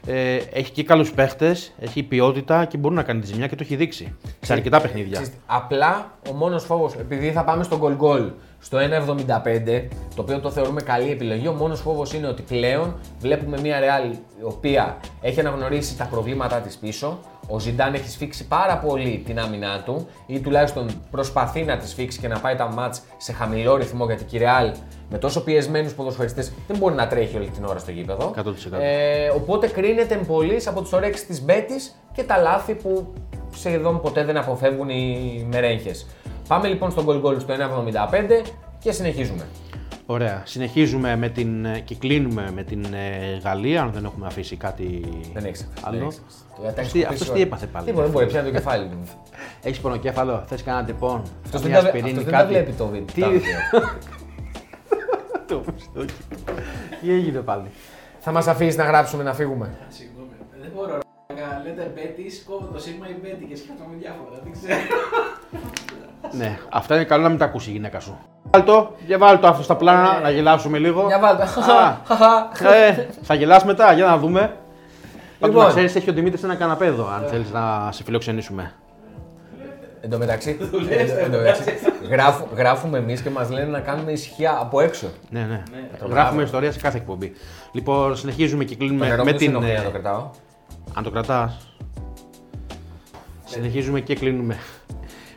ε, 0.06 0.36
έχει 0.52 0.72
και 0.72 0.82
καλούς 0.82 1.12
παίχτες, 1.12 1.72
έχει 1.80 2.02
ποιότητα 2.02 2.64
και 2.64 2.76
μπορεί 2.78 2.94
να 2.94 3.02
κάνει 3.02 3.20
τη 3.20 3.26
ζημιά 3.26 3.46
και 3.46 3.56
το 3.56 3.62
έχει 3.62 3.76
δείξει 3.76 4.16
σε 4.40 4.52
αρκετά 4.52 4.80
παιχνίδια. 4.80 5.12
Ξέρεις 5.12 5.30
τι, 5.30 5.36
Απλά 5.46 6.18
ο 6.30 6.32
μόνος 6.32 6.64
φόβος, 6.64 6.94
επειδή 6.94 7.32
θα 7.32 7.44
πάμε 7.44 7.62
στο 7.64 7.80
goal 7.82 8.04
goal 8.04 8.30
στο 8.58 8.78
1,75, 8.78 9.88
το 10.14 10.22
οποίο 10.22 10.40
το 10.40 10.50
θεωρούμε 10.50 10.82
καλή 10.82 11.10
επιλογή, 11.10 11.48
ο 11.48 11.52
μόνος 11.52 11.80
φόβος 11.80 12.12
είναι 12.12 12.26
ότι 12.26 12.42
πλέον 12.42 12.96
βλέπουμε 13.20 13.60
μια 13.60 13.78
Real 13.80 14.14
η 14.40 14.42
οποία 14.42 14.96
έχει 15.20 15.40
αναγνωρίσει 15.40 15.96
τα 15.96 16.04
προβλήματά 16.04 16.56
της 16.60 16.76
πίσω. 16.76 17.18
Ο 17.48 17.58
Ζιντάν 17.58 17.94
έχει 17.94 18.08
σφίξει 18.08 18.46
πάρα 18.46 18.78
πολύ 18.78 19.22
την 19.26 19.38
άμυνά 19.38 19.82
του 19.82 20.06
ή 20.26 20.40
τουλάχιστον 20.40 20.90
προσπαθεί 21.10 21.62
να 21.62 21.76
τη 21.76 21.88
σφίξει 21.88 22.18
και 22.20 22.28
να 22.28 22.38
πάει 22.38 22.54
τα 22.54 22.68
μάτς 22.72 23.02
σε 23.16 23.32
χαμηλό 23.32 23.76
ρυθμό 23.76 24.06
γιατί 24.06 24.24
και 24.24 24.36
η 24.36 24.40
Real 24.42 24.74
με 25.14 25.20
τόσο 25.20 25.44
πιεσμένους 25.44 25.92
ποδοσφαιριστές 25.92 26.53
δεν 26.66 26.77
μπορεί 26.77 26.94
να 26.94 27.07
τρέχει 27.07 27.37
όλη 27.37 27.48
την 27.48 27.64
ώρα 27.64 27.79
στο 27.79 27.90
γήπεδο. 27.90 28.35
100%. 28.37 28.42
Ε, 28.81 29.29
οπότε 29.29 29.68
κρίνεται 29.68 30.20
πολύ 30.27 30.62
από 30.66 30.83
τι 30.83 30.96
ωρέξεις 30.96 31.27
της 31.27 31.42
Μπέτης 31.44 31.94
και 32.12 32.22
τα 32.22 32.37
λάθη 32.37 32.74
που 32.74 33.12
σχεδόν 33.55 34.00
ποτέ 34.00 34.24
δεν 34.24 34.37
αποφεύγουν 34.37 34.88
οι 34.88 35.46
μερέγχες. 35.50 36.07
Πάμε 36.48 36.68
λοιπόν 36.68 36.90
στον 36.90 37.07
goal 37.09 37.22
goal 37.24 37.40
στο 37.40 37.55
1,75 37.55 38.46
και 38.79 38.92
συνεχίζουμε. 38.92 39.46
Ωραία. 40.07 40.42
Συνεχίζουμε 40.44 41.16
με 41.16 41.29
την, 41.29 41.64
ε, 41.64 41.79
και 41.79 41.94
κλείνουμε 41.94 42.50
με 42.55 42.62
την 42.62 42.85
ε, 42.85 43.38
Γαλλία, 43.44 43.83
αν 43.83 43.92
δεν 43.92 44.05
έχουμε 44.05 44.27
αφήσει 44.27 44.57
κάτι 44.57 45.00
Δεν 45.33 45.44
έχει 45.44 45.64
άλλο. 45.83 46.07
Αυτός 46.66 47.05
αυτός 47.09 47.31
τι 47.31 47.40
έπαθε 47.40 47.66
πάλι. 47.66 47.87
Τίποτα, 47.87 48.03
δεν 48.03 48.12
μπορεί, 48.12 48.27
πιάνει 48.27 48.46
το 48.48 48.55
κεφάλι 48.55 48.88
του. 48.90 48.98
Έχεις 49.62 49.79
πονοκέφαλο, 49.79 50.44
θες 50.46 50.62
κανένα 50.62 50.87
τεπών. 50.87 51.22
Αυτός 51.44 51.61
δεν, 51.61 51.72
καμιά 51.72 51.81
τα, 51.81 51.87
ασπιρίνη, 51.87 52.11
αυτός 52.11 52.24
δεν 52.24 52.33
τα 52.33 52.38
κάτι. 52.38 52.53
βλέπει 52.53 52.72
το 52.72 52.87
βίντεο. 52.87 53.31
Τι- 55.60 55.66
τα 55.66 55.72
βίντεο. 55.72 55.94
Το 55.96 56.04
πιστόκι. 56.04 56.14
Τι 57.00 57.12
έγινε 57.12 57.38
πάλι; 57.38 57.70
Θα 58.18 58.32
μας 58.32 58.46
αφήσεις 58.46 58.76
να 58.76 58.84
γράψουμε 58.84 59.22
να 59.22 59.34
φύγουμε; 59.34 59.70
Συγγνώμη, 59.88 60.28
δεν 60.60 60.70
μπορώ 60.74 60.98
να 61.28 61.62
λέτε 61.64 61.92
Μπέτη, 61.94 62.42
κόβω 62.46 62.66
το 62.72 62.78
σίγμα 62.80 63.08
ή 63.08 63.14
Μπέτη 63.22 63.44
και 63.44 63.56
σκέφτομαι 63.56 63.96
διάφορα. 63.98 64.36
Δεν 64.44 64.52
ξέρω. 64.52 64.78
Ναι, 66.32 66.58
αυτά 66.70 66.94
είναι 66.94 67.04
καλό 67.04 67.22
να 67.22 67.28
μην 67.28 67.38
τα 67.38 67.44
ακούσει 67.44 67.70
η 67.70 67.72
γυναίκα 67.72 68.00
σου. 68.00 68.18
Βάλ 68.50 68.64
το 68.64 68.90
και 69.06 69.16
βάλ 69.16 69.38
το 69.40 69.46
αυτό 69.46 69.62
στα 69.62 69.76
πλάνα 69.76 70.20
να 70.20 70.30
γελάσουμε 70.30 70.78
λίγο. 70.78 71.06
Για 71.06 71.18
βάλτε. 71.18 71.42
Α, 71.42 72.68
ε, 72.74 73.08
θα 73.22 73.34
γελάς 73.34 73.64
μετά, 73.64 73.92
για 73.92 74.04
να 74.04 74.18
δούμε. 74.18 74.40
Πάντως 74.40 75.54
Λοιπόν. 75.56 75.64
να 75.64 75.70
ξέρεις, 75.70 75.94
έχει 75.94 76.10
ο 76.10 76.12
Δημήτρης 76.12 76.42
ένα 76.42 76.54
καναπέ 76.54 76.86
εδώ, 76.86 77.08
αν 77.08 77.24
θέλεις 77.28 77.50
να 77.52 77.88
σε 77.92 78.02
φιλοξενήσουμε. 78.04 78.72
Εν 80.04 80.10
τω 80.10 80.18
μεταξύ, 80.18 80.56
εν 81.24 81.30
τω 81.32 81.38
μεταξύ, 81.38 81.64
γράφου- 82.10 82.56
γράφουμε 82.56 82.98
εμείς 82.98 83.20
και 83.20 83.30
μας 83.30 83.50
λένε 83.50 83.66
να 83.70 83.80
κάνουμε 83.80 84.12
ησυχία 84.12 84.58
από 84.60 84.80
έξω. 84.80 85.06
Ναι, 85.30 85.40
ναι. 85.40 85.62
το 85.98 86.06
Γράφουμε 86.06 86.14
γράφω. 86.22 86.40
ιστορία 86.40 86.72
σε 86.72 86.78
κάθε 86.80 86.96
εκπομπή. 86.96 87.32
Λοιπόν, 87.72 88.16
συνεχίζουμε 88.16 88.64
και 88.64 88.72
Το 88.74 88.78
κλείνουμε 88.84 89.06
νερό 89.08 89.24
με 89.24 89.32
μου 89.32 89.38
δεν 89.38 89.38
την. 89.38 89.50
ενοχλεί 89.50 89.72
να 89.72 89.80
ε, 89.80 89.84
το 89.84 89.90
κρατάω. 89.90 90.30
Αν 90.94 91.02
το 91.04 91.10
κρατάς. 91.10 91.56
Συνεχίζουμε 93.44 94.00
και 94.00 94.14
κλείνουμε 94.14 94.56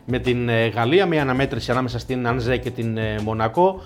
με 0.06 0.20
την 0.20 0.50
ε, 0.50 0.68
Γαλλία. 0.68 1.06
Μια 1.06 1.22
αναμέτρηση 1.22 1.72
ανάμεσα 1.72 2.00
στην 2.00 2.28
Ανζέ 2.28 2.58
και 2.58 2.70
την 2.72 2.98
ε, 2.98 3.20
Μονακό. 3.24 3.82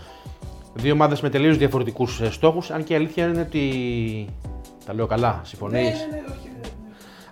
Δύο 0.73 0.93
ομάδες 0.93 1.21
με 1.21 1.29
τελείως 1.29 1.57
διαφορετικούς 1.57 2.21
στόχους. 2.29 2.71
Αν 2.71 2.83
και 2.83 2.93
η 2.93 2.95
αλήθεια 2.95 3.27
είναι 3.27 3.41
ότι. 3.41 3.65
Τα 4.85 4.93
λέω 4.93 5.05
καλά, 5.05 5.39
συμφωνείς; 5.43 5.81
Ναι, 5.81 5.89
ναι, 5.89 6.15
ναι, 6.15 6.21
όχι. 6.29 6.49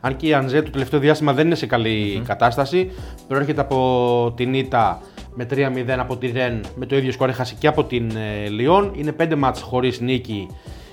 Ναι. 0.02 0.10
Αν 0.10 0.16
και 0.16 0.28
η 0.28 0.34
Ανζέ 0.34 0.62
το 0.62 0.70
τελευταίο 0.70 1.00
διάστημα 1.00 1.34
δεν 1.34 1.46
είναι 1.46 1.56
σε 1.56 1.66
καλη 1.66 2.22
κατάσταση. 2.26 2.92
Προέρχεται 3.28 3.62
από 3.62 4.34
την 4.36 4.54
Ήττα 4.54 5.02
με 5.34 5.48
3-0 5.54 5.96
από 6.00 6.18
τη 6.18 6.32
Ρεν 6.32 6.62
με 6.76 6.86
το 6.86 6.96
ίδιο 6.96 7.12
σκορ 7.12 7.30
έχασε 7.30 7.56
και 7.60 7.68
από 7.68 7.84
την 7.84 8.12
ε, 8.16 8.48
Λιόν. 8.50 8.92
Είναι 8.96 9.16
5 9.20 9.36
μάτς 9.38 9.62
χωρίς 9.62 10.00
νίκη 10.00 10.48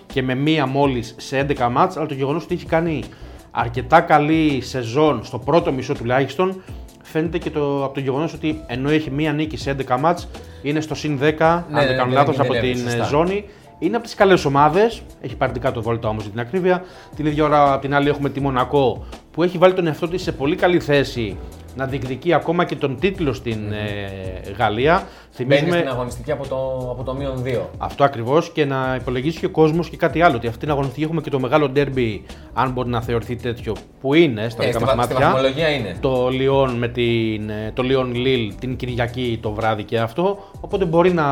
και 0.07 0.23
με 0.23 0.35
μία 0.35 0.67
μόλις 0.67 1.15
σε 1.19 1.47
11 1.49 1.69
μάτς. 1.71 1.97
Αλλά 1.97 2.07
το 2.07 2.15
γεγονός 2.15 2.45
ότι 2.45 2.55
έχει 2.55 2.67
κάνει 2.67 3.03
αρκετά 3.51 4.01
καλή 4.01 4.61
σεζόν 4.61 5.25
στο 5.25 5.39
πρώτο 5.39 5.73
μισό 5.73 5.95
τουλάχιστον 5.95 6.63
φαίνεται 7.03 7.39
και 7.39 7.51
το, 7.51 7.85
από 7.85 7.95
το 7.95 8.01
γεγονός 8.01 8.33
ότι 8.33 8.61
ενώ 8.67 8.91
έχει 8.91 9.11
μία 9.11 9.33
νίκη 9.33 9.57
σε 9.57 9.77
11 9.89 9.97
μάτς 10.01 10.29
είναι 10.63 10.81
στο 10.81 10.95
συν 10.95 11.19
10 11.23 11.35
αν 11.41 11.65
ναι, 11.71 11.79
δεν 11.79 11.89
ναι, 11.89 11.95
κάνω 11.95 12.09
ναι, 12.11 12.15
λάθος 12.15 12.37
ναι, 12.37 12.45
από 12.45 12.53
ναι, 12.53 12.61
την 12.61 12.79
σωστά. 12.79 13.05
ε, 13.05 13.07
ζώνη. 13.09 13.45
Είναι 13.79 13.97
από 13.97 14.05
τις 14.05 14.15
καλές 14.15 14.45
ομάδες. 14.45 15.03
Έχει 15.21 15.37
πάρει 15.37 15.53
δικά 15.53 15.73
το 15.73 15.83
βόλτα 15.83 16.09
όμως 16.09 16.23
για 16.23 16.33
την 16.33 16.41
ακρίβεια. 16.41 16.85
Την 17.17 17.27
ίδια 17.27 17.45
ώρα 17.45 17.73
απ' 17.73 17.81
την 17.81 17.95
άλλη 17.95 18.09
έχουμε 18.09 18.31
τη 18.31 18.41
Μονακό 18.41 19.05
που 19.31 19.43
έχει 19.43 19.59
βάλει 19.59 19.75
τον 19.75 19.87
εαυτό 19.87 20.09
της 20.09 20.23
σε 20.23 20.33
πολύ 20.33 20.57
καλή 20.57 20.81
θέση 20.81 21.37
να 21.77 21.87
διεκδικεί 21.87 22.33
ακόμα 22.33 22.65
και 22.65 22.77
τον 22.77 22.99
τίτλο 23.01 23.33
στην 23.33 23.73
ε, 23.73 24.51
Γαλλία. 24.59 24.95
Μπαίνει 25.39 25.51
Θυμίζουμε 25.59 25.77
στην 25.77 25.89
αγωνιστική 25.89 26.33
από 26.33 26.49
το, 26.49 26.89
από 26.91 27.03
το 27.03 27.15
μείον 27.15 27.43
2. 27.47 27.61
αυτό 27.79 28.05
ακριβώς 28.05 28.51
και 28.51 28.65
να 28.65 28.97
υπολογίσει 29.01 29.39
και 29.39 29.47
ο 29.47 29.51
κόσμος 29.51 29.89
και 29.91 29.97
κάτι 29.97 30.23
άλλο. 30.23 30.37
Ότι 30.37 30.47
αυτή 30.47 30.59
την 30.61 30.71
αγωνιστική 30.71 31.03
έχουμε 31.03 31.21
και 31.21 31.31
το 31.31 31.41
μεγάλο 31.41 31.69
ντέρμπι, 31.69 32.25
αν 32.53 32.71
μπορεί 32.71 32.89
να 32.89 33.01
θεωρηθεί 33.03 33.37
τέτοιο, 33.37 33.75
που 34.01 34.15
είναι 34.15 34.49
στα 34.49 34.63
Ε, 34.63 34.67
δικά 34.67 34.79
στη, 34.79 34.87
μας 34.89 34.97
βα- 34.97 35.03
στη 35.05 35.13
μάτια. 35.13 35.27
βαθμολογία 35.33 35.69
είναι. 35.69 35.97
Το 36.01 36.29
Λιόν 36.29 36.71
με 36.75 36.89
την, 36.89 37.49
ε, 37.51 37.71
το 37.75 37.83
Λιόν 37.83 38.15
Λίλ 38.15 38.55
την 38.61 38.77
Κυριακή 38.77 39.39
το 39.43 39.53
βράδυ 39.53 39.83
και 39.83 39.99
αυτό. 39.99 40.39
Οπότε 40.61 40.85
μπορεί 40.85 41.13
να, 41.13 41.25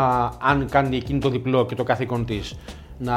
αν 0.42 0.66
κάνει 0.70 0.96
εκείνη 0.96 1.18
το 1.18 1.28
διπλό 1.28 1.66
και 1.66 1.74
το 1.74 1.82
καθήκον 1.82 2.24
της, 2.24 2.54
να 2.98 3.14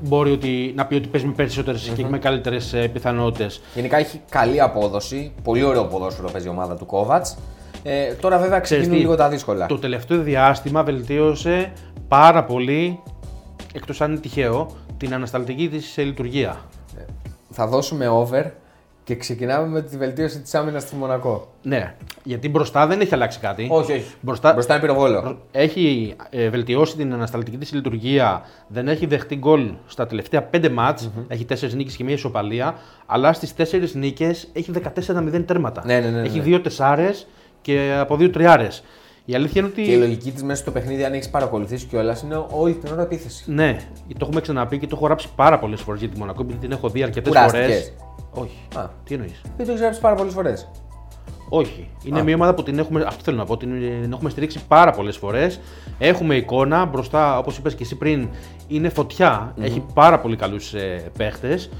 μπορεί 0.00 0.30
ότι, 0.30 0.72
να 0.76 0.86
πει 0.86 0.94
ότι 0.94 1.08
παίζει 1.08 1.26
με 1.26 1.32
περισσότερες 1.32 1.92
και 1.96 2.06
με 2.06 2.18
καλύτερε 2.18 2.56
πιθανότητες. 2.92 3.60
Γενικά 3.74 3.96
έχει 3.96 4.20
καλή 4.28 4.60
απόδοση. 4.60 5.32
Πολύ 5.42 5.62
ωραίο 5.62 5.84
ποδόσφαιρο 5.84 6.30
παίζει 6.30 6.46
η 6.46 6.50
ομάδα 6.50 6.76
του 6.76 6.86
Κόβατς. 6.86 7.36
Ε, 7.82 8.12
τώρα 8.12 8.38
βέβαια 8.38 8.60
ξεκινούν 8.60 8.98
λίγο 8.98 9.14
τα 9.16 9.28
δύσκολα. 9.28 9.66
Το 9.66 9.78
τελευταίο 9.78 10.22
διάστημα 10.22 10.82
βελτίωσε 10.82 11.72
πάρα 12.08 12.44
πολύ, 12.44 13.00
εκτός 13.72 14.00
αν 14.00 14.10
είναι 14.10 14.20
τυχαίο, 14.20 14.70
την 14.96 15.14
ανασταλτική 15.14 15.68
της 15.68 15.98
ε, 15.98 16.02
λειτουργία. 16.02 16.60
Θα 17.50 17.66
δώσουμε 17.66 18.08
over 18.08 18.44
και 19.04 19.14
ξεκινάμε 19.14 19.66
με 19.66 19.82
τη 19.82 19.96
βελτίωση 19.96 20.40
της 20.40 20.54
άμυνας 20.54 20.82
στη 20.82 20.96
Μονακό. 20.96 21.52
Ναι, 21.62 21.94
γιατί 22.22 22.48
μπροστά 22.48 22.86
δεν 22.86 23.00
έχει 23.00 23.14
αλλάξει 23.14 23.38
κάτι. 23.38 23.68
Όχι, 23.70 23.92
όχι. 23.92 24.14
Μπροστά, 24.20 24.52
Μπροστά 24.52 24.72
είναι 24.72 24.82
πυροβόλο. 24.82 25.38
Έχει 25.52 26.14
ε, 26.30 26.48
βελτιώσει 26.48 26.96
την 26.96 27.12
ανασταλτική 27.12 27.56
της 27.56 27.72
λειτουργία, 27.72 28.42
δεν 28.66 28.88
έχει 28.88 29.06
δεχτεί 29.06 29.36
γκολ 29.36 29.70
στα 29.86 30.06
τελευταία 30.06 30.50
5 30.52 30.68
μάτς, 30.70 31.10
έχει 31.28 31.46
4 31.48 31.70
νίκες 31.72 31.96
και 31.96 32.04
μία 32.04 32.14
ισοπαλία, 32.14 32.74
αλλά 33.06 33.32
στις 33.32 33.54
4 33.56 33.92
νίκες 33.92 34.48
έχει 34.52 34.70
14-0 35.06 35.44
τέρματα. 35.46 35.82
Ναι, 35.84 36.00
ναι, 36.00 36.08
ναι, 36.08 36.20
ναι. 36.20 36.26
Έχει 36.26 36.42
2 36.44 36.60
τεσσάρες 36.62 37.26
και 37.62 37.96
από 38.00 38.14
2 38.14 38.30
τριάρες. 38.32 38.82
Η 39.24 39.34
αλήθεια 39.34 39.60
είναι 39.60 39.70
ότι... 39.70 39.82
Και 39.82 39.92
η 39.92 39.96
λογική 39.96 40.30
της 40.30 40.42
μέσα 40.42 40.62
στο 40.62 40.70
παιχνίδι, 40.70 41.04
αν 41.04 41.12
έχεις 41.12 41.30
παρακολουθήσει 41.30 41.86
κιόλας, 41.86 42.22
είναι 42.22 42.46
όλη 42.50 42.74
την 42.74 42.92
ώρα 42.92 43.02
επίθεση. 43.02 43.44
Ναι, 43.46 43.76
το 44.08 44.18
έχουμε 44.20 44.40
ξαναπεί 44.40 44.78
και 44.78 44.86
το 44.86 44.96
έχω 44.96 45.06
γράψει 45.06 45.28
πάρα 45.36 45.58
πολλές 45.58 45.80
φορές 45.80 46.00
για 46.00 46.08
τη 46.08 46.18
Μονακό, 46.18 46.42
επειδή 46.42 46.58
την 46.58 46.72
έχω 46.72 46.88
δει 46.88 47.02
αρκετές 47.02 47.32
Κουράστηκες; 47.32 47.66
φορές. 47.66 47.92
Όχι. 48.34 48.58
Α. 48.74 48.88
Τι 49.04 49.14
εννοείς; 49.14 49.40
Δεν 49.56 49.66
το 49.66 49.72
έχεις 49.72 49.80
γράψει 49.80 50.00
πάρα 50.00 50.14
πολλές 50.14 50.32
φορές. 50.32 50.68
Όχι. 51.48 51.90
Είναι 52.04 52.22
μια 52.22 52.34
ομάδα 52.34 52.54
που 52.54 52.62
την 52.62 52.78
έχουμε, 52.78 53.04
αυτό 53.06 53.22
θέλω 53.22 53.36
να 53.36 53.44
πω, 53.44 53.56
την, 53.56 53.80
την 54.02 54.12
έχουμε 54.12 54.30
στηρίξει 54.30 54.60
πάρα 54.68 54.90
πολλές 54.90 55.16
φορές. 55.16 55.60
Έχουμε 55.98 56.34
εικόνα 56.34 56.84
μπροστά, 56.84 57.38
όπως 57.38 57.56
είπες 57.56 57.74
και 57.74 57.82
εσύ 57.82 57.96
πριν, 57.96 58.28
είναι 58.68 58.88
φωτιά. 58.88 59.54
Έχει 59.60 59.84
πάρα 59.94 60.20
πολύ 60.20 60.36
καλούς 60.36 60.74
ε, 60.74 61.10
παίχτες. 61.16 61.70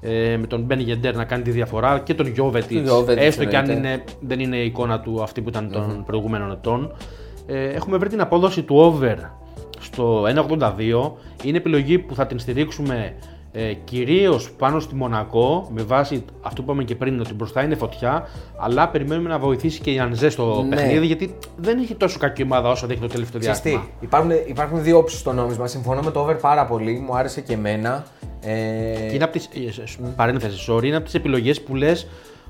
Ε, 0.00 0.36
με 0.36 0.46
τον 0.46 0.60
Μπεν 0.60 0.80
Γεντέρ 0.80 1.16
να 1.16 1.24
κάνει 1.24 1.42
τη 1.42 1.50
διαφορά 1.50 1.98
και 1.98 2.14
τον 2.14 2.26
Γιώβετιτς. 2.26 2.90
Τον 2.90 3.04
Jovetic, 3.04 3.16
Έστω 3.16 3.44
και 3.44 3.56
αν 3.56 3.70
εννοείται. 3.70 3.88
είναι, 3.88 4.04
δεν 4.20 4.40
είναι 4.40 4.56
η 4.56 4.64
εικόνα 4.64 5.00
του 5.00 5.22
αυτή 5.22 5.40
που 5.40 5.48
ήταν 5.48 5.70
των 5.70 6.02
προηγούμενων 6.06 6.50
ετών. 6.50 6.92
Ε, 7.46 7.64
έχουμε 7.68 7.96
βρει 7.96 8.08
την 8.08 8.20
απόδοση 8.20 8.62
του 8.62 8.76
over 8.76 9.16
στο 9.80 10.22
1,82. 10.22 11.12
Είναι 11.42 11.56
επιλογή 11.56 11.98
που 11.98 12.14
θα 12.14 12.26
την 12.26 12.38
στηρίξουμε 12.38 13.14
ε, 13.54 13.72
κυρίως 13.84 14.50
πάνω 14.58 14.80
στη 14.80 14.94
Μονακό 14.94 15.68
με 15.74 15.82
βάση 15.82 16.24
αυτό 16.42 16.62
που 16.62 16.70
είπαμε 16.70 16.84
και 16.84 16.94
πριν 16.94 17.20
ότι 17.20 17.34
μπροστά 17.34 17.62
είναι 17.64 17.74
φωτιά. 17.74 18.26
Αλλά 18.56 18.88
περιμένουμε 18.88 19.28
να 19.28 19.38
βοηθήσει 19.38 19.80
και 19.80 19.90
η 19.90 19.98
Ανζέ 19.98 20.30
στο 20.30 20.64
Ναι. 20.68 20.76
παιχνίδι 20.76 21.06
γιατί 21.06 21.34
δεν 21.56 21.78
έχει 21.78 21.94
τόσο 21.94 22.18
κακή 22.18 22.42
ομάδα 22.42 22.70
όσο 22.70 22.86
δείχνει 22.86 23.06
το 23.06 23.12
τελευταίο 23.12 23.40
Ξέρεις 23.40 23.60
τι, 23.60 23.68
διάστημα. 23.68 23.92
υπάρχουν, 24.00 24.30
υπάρχουν 24.46 24.82
δύο 24.82 24.98
όψεις 24.98 25.18
στο 25.18 25.32
νόμισμα. 25.32 25.66
Συμφωνώ 25.66 26.00
με 26.02 26.10
το 26.10 26.20
over 26.20 26.34
πάρα 26.40 26.66
πολύ. 26.66 27.04
Μου 27.06 27.16
άρεσε 27.16 27.40
και 27.40 27.52
εμένα. 27.52 28.04
Ε, 28.40 28.52
Και 29.08 29.14
είναι 29.14 29.24
από 29.24 29.32
τις, 29.32 29.46
ε, 29.46 29.86
σ- 29.86 30.00
παρένθεση, 30.16 30.72
sorry, 30.72 30.84
είναι 30.84 30.96
από 30.96 31.04
τις 31.04 31.14
επιλογές 31.14 31.60
που 31.62 31.74
λες 31.74 32.06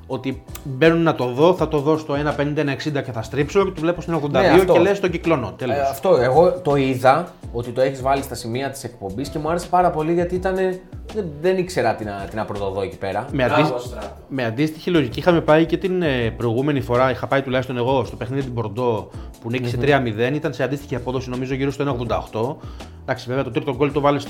ότι 0.07 0.43
μπαίνουν 0.65 1.03
να 1.03 1.15
το 1.15 1.27
δω, 1.27 1.55
θα 1.55 1.69
το 1.69 1.79
δω 1.79 1.97
στο 1.97 2.15
1,50-1,60 2.15 3.03
και 3.05 3.13
θα 3.13 3.23
στρίψω 3.23 3.65
και 3.65 3.71
το 3.71 3.81
βλέπω 3.81 4.01
στην 4.01 4.15
82 4.15 4.31
Ναι, 4.31 4.39
αυτό. 4.49 4.73
και 4.73 4.79
λε 4.79 4.93
τον 4.93 5.11
κυκλώνω. 5.11 5.53
Τέλος. 5.57 5.77
Ε, 5.77 5.81
αυτό, 5.81 6.17
εγώ 6.17 6.53
το 6.53 6.77
είδα 6.77 7.29
ότι 7.53 7.71
το 7.71 7.81
έχεις 7.81 8.03
βάλει 8.03 8.23
στα 8.23 8.35
σημεία 8.35 8.71
της 8.71 8.85
εκπομπής 8.85 9.29
και 9.29 9.39
μου 9.39 9.49
άρεσε 9.49 9.67
πάρα 9.71 9.91
πολύ 9.91 10.13
γιατί 10.13 10.35
ήταν. 10.35 10.55
Δεν, 11.15 11.27
δεν 11.41 11.57
ήξερα 11.59 11.95
τι 11.95 12.05
να, 12.05 12.27
τι 12.31 12.37
να 12.37 12.45
πρωτοδώ 12.45 12.83
εκεί 12.83 12.99
πέρα. 12.99 13.27
Με, 13.33 13.45
Μπράβο, 13.45 13.55
αντίστοιχη- 13.63 13.87
Στράτο. 13.87 14.07
με 14.29 14.45
αντίστοιχη 14.45 14.91
λογική 14.91 15.19
είχαμε 15.19 15.41
πάει 15.41 15.67
και 15.67 15.77
την 15.77 16.03
ε, 16.03 16.31
προηγούμενη 16.37 16.81
φορά. 16.81 17.11
Είχα 17.11 17.27
πάει 17.27 17.43
τουλάχιστον 17.43 17.77
εγώ 17.77 18.05
στο 18.05 18.17
παιχνίδι 18.17 18.43
την 18.43 18.53
Μπορντό 18.53 19.11
που 19.43 19.51
νικησε 19.51 19.77
3-0. 19.81 20.35
Ήταν 20.35 20.53
σε 20.53 20.63
αντίστοιχη 20.63 20.95
απόδοση 20.95 21.31
νομίζω 21.31 21.55
γύρω 21.55 21.71
στο 21.71 21.97
1,88. 22.29 22.57
Εντάξει, 23.03 23.27
βέβαια 23.29 23.45
το 23.45 23.51
τρίτο 23.51 23.75
γκολ 23.77 23.93
το 23.93 24.01
βάλει 24.01 24.21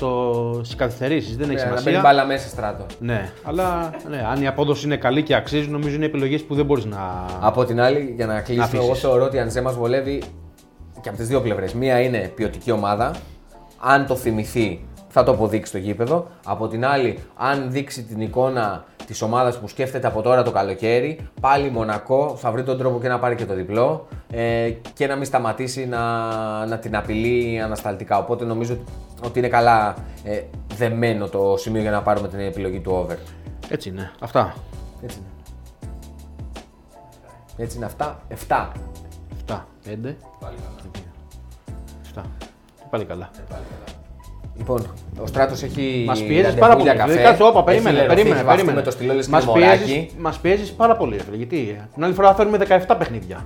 στι 0.61 0.75
καθυστερήσει, 0.75 1.35
δεν 1.35 1.49
έχει 1.49 1.59
Ε, 1.59 1.63
να 1.63 1.67
μπαίνει 1.69 1.79
σημασία. 1.79 2.01
μπάλα 2.01 2.25
μέσα 2.25 2.47
στράτο. 2.47 2.85
Ναι, 2.99 3.31
αλλά 3.43 3.93
ναι, 4.09 4.25
αν 4.31 4.41
η 4.41 4.47
απόδοση 4.47 4.85
είναι 4.85 4.95
καλή 4.97 5.23
και 5.23 5.35
αξίζει, 5.35 5.67
νομίζω 5.69 5.95
είναι 5.95 6.05
επιλογές 6.05 6.43
που 6.43 6.55
δεν 6.55 6.65
μπορείς 6.65 6.85
να. 6.85 7.25
Από 7.41 7.65
την 7.65 7.81
άλλη, 7.81 8.13
για 8.15 8.25
να 8.25 8.41
κλείσουμε, 8.41 8.63
αφήσεις. 8.65 8.85
εγώ 8.85 8.95
θεωρώ 8.95 9.23
ότι 9.25 9.35
η 9.35 9.39
Ανζέ 9.39 9.61
μας 9.61 9.75
βολεύει 9.75 10.23
και 11.01 11.09
από 11.09 11.17
τις 11.17 11.27
δύο 11.27 11.41
πλευρές. 11.41 11.73
Μία 11.73 11.99
είναι 12.01 12.31
ποιοτική 12.35 12.71
ομάδα. 12.71 13.11
Αν 13.79 14.05
το 14.05 14.15
θυμηθεί, 14.15 14.85
θα 15.07 15.23
το 15.23 15.31
αποδείξει 15.31 15.69
στο 15.69 15.77
γήπεδο. 15.77 16.27
Από 16.45 16.67
την 16.67 16.85
άλλη, 16.85 17.17
αν 17.37 17.71
δείξει 17.71 18.03
την 18.03 18.21
εικόνα 18.21 18.83
της 19.05 19.21
ομάδας 19.21 19.59
που 19.59 19.67
σκέφτεται 19.67 20.07
από 20.07 20.21
τώρα 20.21 20.43
το 20.43 20.51
καλοκαίρι, 20.51 21.29
πάλι 21.41 21.69
Μονακό 21.69 22.35
θα 22.37 22.51
βρει 22.51 22.63
τον 22.63 22.77
τρόπο 22.77 22.99
και 22.99 23.07
να 23.07 23.19
πάρει 23.19 23.35
και 23.35 23.45
το 23.45 23.53
διπλό 23.53 24.07
ε, 24.31 24.69
και 24.93 25.07
να 25.07 25.15
μην 25.15 25.25
σταματήσει 25.25 25.85
να, 25.85 26.65
να 26.65 26.77
την 26.77 26.95
απειλεί 26.95 27.61
ανασταλτικά. 27.61 28.17
Οπότε 28.17 28.45
νομίζω 28.45 28.77
ότι 29.23 29.39
είναι 29.39 29.47
καλά 29.47 29.95
ε, 30.23 30.41
δεμένο 30.75 31.27
το 31.27 31.55
σημείο 31.57 31.81
για 31.81 31.91
να 31.91 32.01
πάρουμε 32.01 32.27
την 32.27 32.39
επιλογή 32.39 32.79
του 32.79 32.91
over. 32.91 33.17
Έτσι 33.69 33.89
είναι. 33.89 34.11
Αυτά. 34.19 34.53
Έτσι 35.03 35.17
είναι. 35.17 35.27
Έτσι 37.57 37.77
είναι 37.77 37.85
αυτά. 37.85 38.21
7. 38.47 38.67
7, 39.47 39.59
5, 39.85 40.15
Πάλι 42.89 43.05
καλά. 43.05 43.29
7. 43.31 43.39
Πάλι 43.49 43.65
καλά. 43.65 44.02
Λοιπόν, 44.57 44.85
ο 45.21 45.27
Στράτος 45.27 45.63
έχει. 45.63 46.03
Μας 46.07 46.19
πιέζεις 46.23 46.43
ραντεβού 46.43 46.59
πάρα 46.59 46.73
πολύ. 46.73 46.83
για 46.83 46.93
καφέ. 46.93 47.11
Δηλαδή, 47.11 47.27
κάτσε, 47.27 47.43
όπα, 47.43 47.59
Έχει 47.59 47.65
περίμενε, 47.65 47.95
λερωθεί, 47.95 48.15
περίμενε. 48.15 48.35
έχει 48.35 48.45
βαφτεί 48.45 48.61
περίμενε. 48.61 48.77
Με 48.79 48.85
το 48.85 48.91
στυλό 48.91 49.13
λες 49.13 49.25
και 49.25 49.31
Μας 49.31 49.45
το 49.45 49.51
πιέζεις, 49.51 49.87
μωράκι. 49.87 50.09
μας 50.19 50.37
πιέζεις 50.39 50.71
πάρα 50.71 50.95
πολύ, 50.95 51.17
ρε 51.17 51.23
φίλε. 51.23 51.35
Γιατί 51.37 51.81
την 51.93 52.03
άλλη 52.03 52.13
φορά 52.13 52.27
θα 52.27 52.35
φέρουμε 52.35 52.57
17 52.87 52.95
παιχνίδια. 52.97 53.45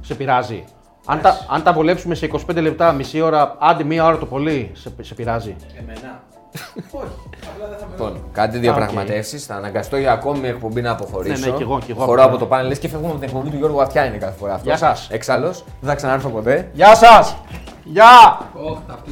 Σε 0.00 0.14
πειράζει. 0.14 0.64
Αν 1.06 1.20
τα, 1.20 1.46
αν 1.50 1.62
τα 1.62 1.72
βολέψουμε 1.72 2.14
σε 2.14 2.26
25 2.26 2.60
λεπτά, 2.60 2.92
μισή 2.92 3.20
ώρα, 3.20 3.56
άντε 3.58 3.84
μία 3.84 4.04
ώρα 4.04 4.18
το 4.18 4.26
πολύ, 4.26 4.70
σε, 4.72 4.92
σε 5.00 5.14
πειράζει. 5.14 5.56
Εμένα. 5.78 6.22
Όχι. 6.90 7.12
Απλά 7.54 7.68
δεν 7.68 7.78
θα 7.78 7.86
με 7.86 7.90
Λοιπόν, 7.90 8.24
κάντε 8.32 8.58
διαπραγματεύσει. 8.58 9.38
Θα 9.38 9.54
αναγκαστώ 9.54 9.96
για 9.96 10.12
ακόμη 10.12 10.38
μια 10.38 10.48
εκπομπή 10.48 10.80
να 10.80 10.90
αποχωρήσω. 10.90 11.44
Ναι, 11.44 11.50
ναι, 11.50 11.56
κι 11.56 11.62
εγώ, 11.62 11.78
κι 11.84 11.90
εγώ 11.90 12.04
Χωρώ 12.04 12.22
από 12.22 12.30
από 12.30 12.38
το 12.38 12.46
πάνελ 12.46 12.66
λες 12.68 12.78
και 12.78 12.88
φεύγουμε 12.88 13.10
από 13.10 13.18
την 13.20 13.28
εκπομπή 13.28 13.50
του 13.50 13.56
Γιώργου 13.56 13.76
Βαθιά 13.76 14.04
είναι 14.04 14.16
κάθε 14.16 14.34
φορά 14.38 14.52
αυτός. 14.54 14.66
Γεια 14.66 14.76
σας. 14.76 15.08
Εξάλλου, 15.10 15.50
δεν 15.80 15.88
θα 15.90 15.94
ξανάρθω 15.94 16.28
ποτέ. 16.28 16.70
Γεια 16.72 16.94
σας! 16.94 17.36
Γεια! 17.84 18.38
Ωχ, 18.54 18.78
αυτή. 18.90 19.10